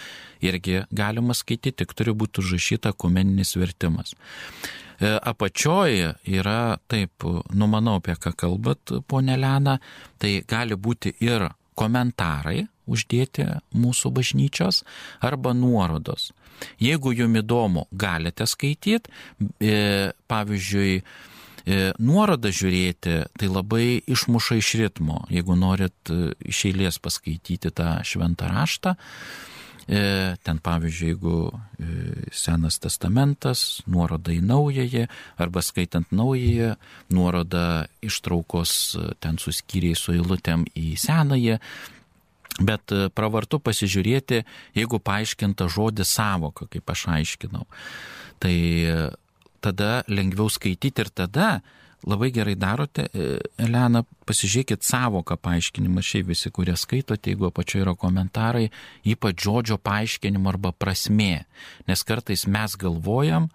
irgi 0.46 0.82
galima 0.90 1.38
skaityti, 1.38 1.84
tik 1.84 1.94
turi 1.94 2.16
būti 2.18 2.42
užrašyta 2.42 2.96
ekumeninis 2.96 3.56
vertimas. 3.60 4.16
E, 4.98 5.12
apačioje 5.22 6.16
yra, 6.26 6.78
taip, 6.88 7.28
numanau 7.54 8.00
apie 8.00 8.16
ką 8.18 8.34
kalbat, 8.46 8.98
ponė 9.08 9.38
Lena, 9.38 9.78
tai 10.18 10.40
gali 10.48 10.78
būti 10.80 11.14
ir 11.22 11.52
komentarai 11.76 12.64
uždėti 12.88 13.48
mūsų 13.76 14.12
bažnyčios 14.16 14.84
arba 15.26 15.54
nuorodos. 15.58 16.32
Jeigu 16.80 17.14
jums 17.16 17.42
įdomu, 17.42 17.88
galite 17.92 18.48
skaityti, 18.48 19.12
e, 19.60 20.12
pavyzdžiui, 20.32 20.94
e, 21.66 21.80
nuorodą 22.00 22.52
žiūrėti, 22.52 23.18
tai 23.40 23.50
labai 23.52 24.02
išmuša 24.08 24.60
iš 24.62 24.76
ritmo. 24.82 25.26
Jeigu 25.30 25.58
norit 25.60 26.14
e, 26.14 26.32
iš 26.46 26.66
eilės 26.72 27.02
paskaityti 27.02 27.74
tą 27.76 28.00
šventą 28.04 28.52
raštą, 28.52 28.96
ten 29.86 30.58
pavyzdžiui, 30.66 31.12
jeigu 31.12 31.60
Senas 32.34 32.80
testamentas, 32.82 33.84
nuoroda 33.86 34.34
į 34.34 34.40
naująjį, 34.42 35.04
arba 35.38 35.62
skaitant 35.62 36.10
naująjį, 36.10 36.72
nuoroda 37.14 37.86
ištraukos 38.02 38.72
ten 39.22 39.38
suskyriai 39.38 39.94
su 39.94 40.16
eilutėm 40.16 40.66
į 40.74 40.96
senąjį, 40.98 41.60
Bet 42.56 42.92
e, 42.96 43.08
pravartu 43.12 43.60
pasižiūrėti, 43.60 44.44
jeigu 44.78 45.00
paaiškinta 45.04 45.68
žodis 45.72 46.14
savoka, 46.16 46.70
kaip 46.72 46.92
aš 46.92 47.08
aiškinau. 47.18 47.66
Tai 48.40 48.56
e, 48.56 49.00
tada 49.64 50.06
lengviau 50.08 50.48
skaityti 50.52 51.04
ir 51.04 51.12
tada 51.12 51.50
labai 52.08 52.30
gerai 52.32 52.54
darote, 52.56 53.10
e, 53.12 53.42
Elena, 53.60 54.06
pasižiūrėkit 54.30 54.88
savoką 54.88 55.36
paaiškinimą, 55.42 56.04
šiaip 56.06 56.30
visi, 56.32 56.52
kurie 56.54 56.78
skaitote, 56.80 57.34
jeigu 57.34 57.50
apačioje 57.50 57.84
yra 57.84 57.96
komentarai, 58.00 58.70
ypač 59.04 59.44
žodžio 59.44 59.80
paaiškinimo 59.84 60.54
arba 60.54 60.72
prasmė. 60.72 61.44
Nes 61.90 62.06
kartais 62.08 62.46
mes 62.48 62.78
galvojam 62.80 63.50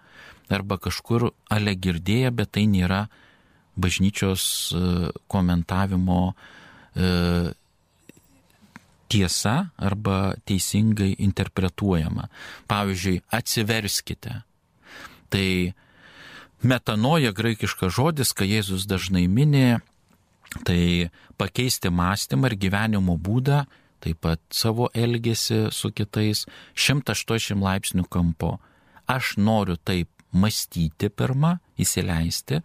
arba 0.51 0.77
kažkur 0.77 1.31
ale 1.49 1.73
girdėję, 1.73 2.29
bet 2.35 2.53
tai 2.53 2.67
nėra 2.69 3.05
bažnyčios 3.79 4.43
komentavimo 5.31 6.21
tiesa 9.11 9.71
arba 9.75 10.33
teisingai 10.47 11.15
interpretuojama. 11.19 12.29
Pavyzdžiui, 12.71 13.21
atsiverskite. 13.35 14.41
Tai 15.31 15.47
metanoja 16.63 17.33
graikiškas 17.35 17.95
žodis, 17.97 18.31
ką 18.35 18.47
Jėzus 18.47 18.87
dažnai 18.89 19.27
minė, 19.31 19.81
tai 20.67 21.11
pakeisti 21.39 21.91
mąstymą 21.91 22.51
ir 22.51 22.57
gyvenimo 22.59 23.17
būdą, 23.19 23.65
taip 24.01 24.21
pat 24.23 24.41
savo 24.55 24.89
elgesį 24.97 25.69
su 25.75 25.91
kitais 25.95 26.45
180 26.75 27.61
laipsnių 27.61 28.07
kampo. 28.11 28.57
Aš 29.11 29.35
noriu 29.37 29.77
taip 29.77 30.09
mąstyti 30.31 31.09
pirmą, 31.11 31.57
įsileisti 31.81 32.61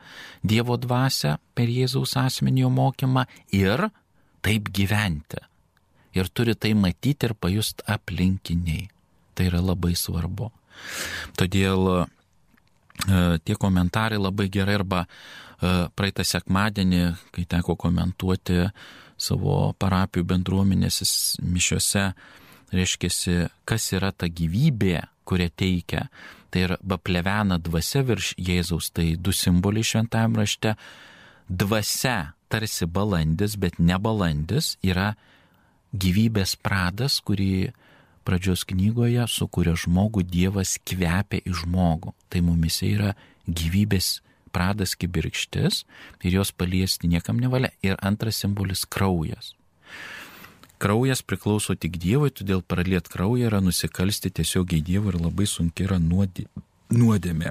Dievo 0.46 0.76
dvasę 0.78 1.36
per 1.54 1.70
Jėzaus 1.72 2.14
asmenio 2.20 2.70
mokymą 2.70 3.26
ir 3.54 3.88
taip 4.46 4.70
gyventi. 4.70 5.42
Ir 6.16 6.28
turi 6.32 6.56
tai 6.56 6.72
matyti 6.78 7.28
ir 7.28 7.36
pajusti 7.38 7.84
aplinkiniai. 7.92 8.86
Tai 9.36 9.48
yra 9.50 9.60
labai 9.60 9.92
svarbu. 9.98 10.50
Todėl 11.36 12.06
E, 13.04 13.38
tie 13.44 13.54
komentarai 13.54 14.16
labai 14.16 14.48
gerai 14.48 14.78
arba 14.80 15.02
e, 15.04 15.08
praeitą 15.92 16.24
sekmadienį, 16.24 17.02
kai 17.34 17.44
teko 17.48 17.76
komentuoti 17.76 18.62
savo 19.20 19.74
parapijų 19.80 20.24
bendruomenės 20.32 21.36
mišiuose, 21.44 22.06
reiškia, 22.72 23.50
kas 23.68 23.90
yra 23.96 24.12
ta 24.12 24.28
gyvybė, 24.28 25.04
kurią 25.28 25.50
teikia. 25.52 26.06
Tai 26.50 26.64
yra 26.68 26.78
plevena 26.96 27.60
dvasia 27.60 28.04
virš 28.06 28.32
Jėzaus, 28.40 28.90
tai 28.96 29.14
du 29.20 29.34
simboliai 29.34 29.84
šventajame 29.84 30.40
rašte. 30.40 30.76
Dvasia 31.48 32.32
tarsi 32.48 32.88
balandis, 32.88 33.58
bet 33.60 33.78
ne 33.78 33.98
balandis, 34.00 34.76
yra 34.82 35.14
gyvybės 35.94 36.56
pradas, 36.58 37.20
kurį 37.20 37.72
pradžios 38.26 38.64
knygoje 38.66 39.26
sukuria 39.30 39.76
žmogų, 39.78 40.24
Dievas 40.26 40.76
kvepia 40.82 41.42
į 41.44 41.54
žmogų. 41.62 42.14
Tai 42.30 42.42
mumise 42.46 42.88
yra 42.90 43.14
gyvybės 43.46 44.20
pradas 44.54 44.96
kibirkštis 44.98 45.84
ir 46.24 46.38
jos 46.40 46.52
paliesti 46.52 47.10
niekam 47.12 47.38
nevalia. 47.40 47.70
Ir 47.82 47.96
antras 48.02 48.40
simbolis- 48.42 48.86
kraujas. 48.94 49.54
Kraujas 50.78 51.22
priklauso 51.22 51.74
tik 51.74 51.96
Dievui, 51.96 52.30
todėl 52.30 52.60
praliet 52.62 53.08
kraują 53.08 53.48
yra 53.48 53.60
nusikalsti 53.60 54.30
tiesiogiai 54.30 54.82
Dievui 54.84 55.14
ir 55.14 55.20
labai 55.20 55.46
sunki 55.46 55.86
yra 55.86 55.96
nuodėmė. 55.98 57.50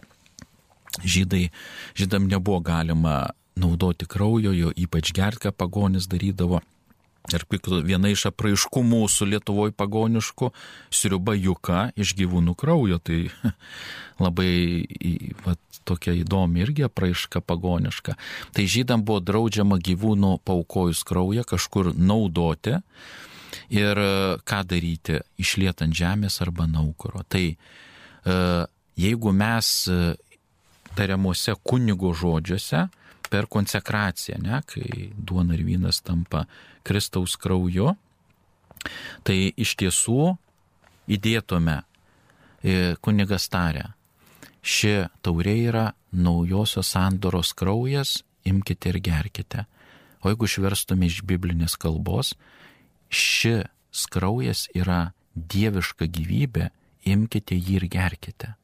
Žydai, 1.04 1.50
žydam 1.96 2.30
nebuvo 2.30 2.62
galima 2.62 3.32
naudoti 3.56 4.06
kraujo, 4.06 4.54
jo 4.54 4.72
ypač 4.76 5.12
gertką 5.12 5.52
pagonis 5.52 6.08
darydavo 6.08 6.62
Ir 7.34 7.46
viena 7.86 8.12
iš 8.12 8.28
apraiškų 8.30 8.84
mūsų 8.86 9.26
Lietuvoje 9.32 9.74
pagoniškų 9.74 10.52
sriuba 10.94 11.34
juka 11.34 11.90
iš 11.98 12.14
gyvūnų 12.20 12.54
kraujo. 12.60 13.00
Tai 13.02 13.20
labai 14.26 14.86
va, 15.46 15.56
tokia 15.86 16.14
įdomi 16.22 16.62
irgi 16.66 16.86
apraiška 16.86 17.42
pagoniška. 17.42 18.18
Tai 18.54 18.66
žydam 18.70 19.06
buvo 19.06 19.22
draudžiama 19.26 19.80
gyvūnų 19.82 20.38
paukojus 20.46 21.06
kraują 21.08 21.46
kažkur 21.48 21.94
naudoti 21.96 22.78
ir 23.70 23.98
e, 23.98 24.12
ką 24.46 24.62
daryti- 24.68 25.22
išlietant 25.44 25.96
žemės 25.96 26.42
arba 26.42 26.68
naukuro. 26.68 27.24
Tai 27.28 27.46
e, 27.50 27.58
jeigu 28.98 29.34
mes 29.34 29.88
e, 29.88 30.16
tariamuose 30.96 31.56
kunigo 31.64 32.14
žodžiuose 32.14 32.88
per 33.36 33.50
konsekraciją, 33.52 34.40
ne, 34.40 34.62
kai 34.64 35.10
duona 35.12 35.58
ir 35.58 35.66
vynas 35.68 36.00
tampa 36.06 36.46
Kristaus 36.88 37.36
krauju, 37.42 37.92
tai 39.28 39.38
iš 39.60 39.74
tiesų 39.82 40.36
įdėtume 41.12 41.76
e, 41.76 42.96
kunigas 43.04 43.50
tarę. 43.52 43.90
Ši 44.66 44.94
taurė 45.26 45.56
yra 45.68 45.86
naujosios 46.16 46.94
sandoros 46.96 47.52
kraujas, 47.58 48.22
imkite 48.48 48.94
ir 48.94 49.02
gerkite. 49.04 49.66
O 50.24 50.32
jeigu 50.32 50.48
išverstume 50.48 51.10
iš 51.10 51.20
biblinės 51.28 51.76
kalbos, 51.82 52.34
šis 53.12 54.08
kraujas 54.14 54.70
yra 54.74 55.12
dieviška 55.36 56.08
gyvybė, 56.08 56.70
imkite 57.04 57.60
jį 57.60 57.82
ir 57.82 57.90
gerkite. 57.92 58.56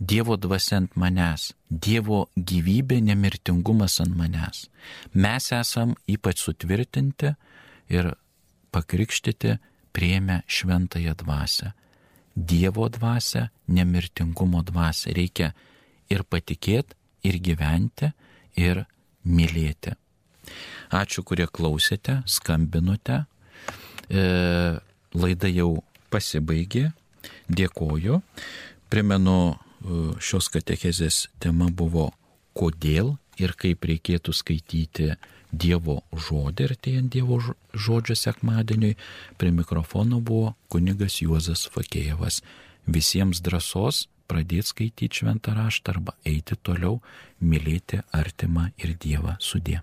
Dievo 0.00 0.36
dvasia 0.40 0.78
ant 0.80 0.94
manęs, 0.96 1.50
Dievo 1.68 2.30
gyvybė, 2.34 3.02
nemirtingumas 3.04 3.98
ant 4.00 4.16
manęs. 4.16 4.64
Mes 5.12 5.50
esam 5.52 5.92
ypač 6.08 6.40
sutvirtinti 6.40 7.34
ir 7.92 8.14
pakrikštyti 8.72 9.58
prieimę 9.92 10.40
šventąją 10.48 11.14
dvasę. 11.20 11.72
Dievo 12.36 12.88
dvasę, 12.88 13.50
nemirtingumo 13.68 14.62
dvasę 14.64 15.12
reikia 15.12 15.52
ir 16.08 16.24
patikėti, 16.24 16.96
ir 17.28 17.36
gyventi, 17.44 18.12
ir 18.56 18.86
mylėti. 19.28 19.92
Ačiū, 20.96 21.22
kurie 21.28 21.44
klausėte, 21.46 22.22
skambinote. 22.24 23.26
E, 24.08 24.22
laida 25.12 25.50
jau 25.52 25.82
pasibaigė. 26.10 26.88
Dėkoju. 27.50 28.22
Primenu 28.90 29.36
šios 30.20 30.50
katechezės 30.52 31.26
tema 31.40 31.70
buvo 31.72 32.10
kodėl 32.56 33.16
ir 33.40 33.54
kaip 33.58 33.84
reikėtų 33.88 34.34
skaityti 34.36 35.14
Dievo 35.50 35.96
žodį 36.14 36.66
ir 36.66 36.72
atėjant 36.76 37.10
Dievo 37.10 37.40
žodžio 37.74 38.14
sekmadieniui. 38.14 38.94
Prie 39.40 39.50
mikrofono 39.50 40.20
buvo 40.22 40.54
kunigas 40.70 41.18
Juozas 41.24 41.66
Fakėjevas. 41.74 42.42
Visiems 42.86 43.42
drąsos 43.42 44.06
pradėti 44.30 44.70
skaityti 44.70 45.22
šventą 45.22 45.56
raštą 45.58 45.96
arba 45.96 46.14
eiti 46.24 46.54
toliau, 46.62 47.00
mylėti 47.42 48.04
artimą 48.14 48.70
ir 48.78 48.94
Dievą 48.94 49.34
sudė. 49.42 49.80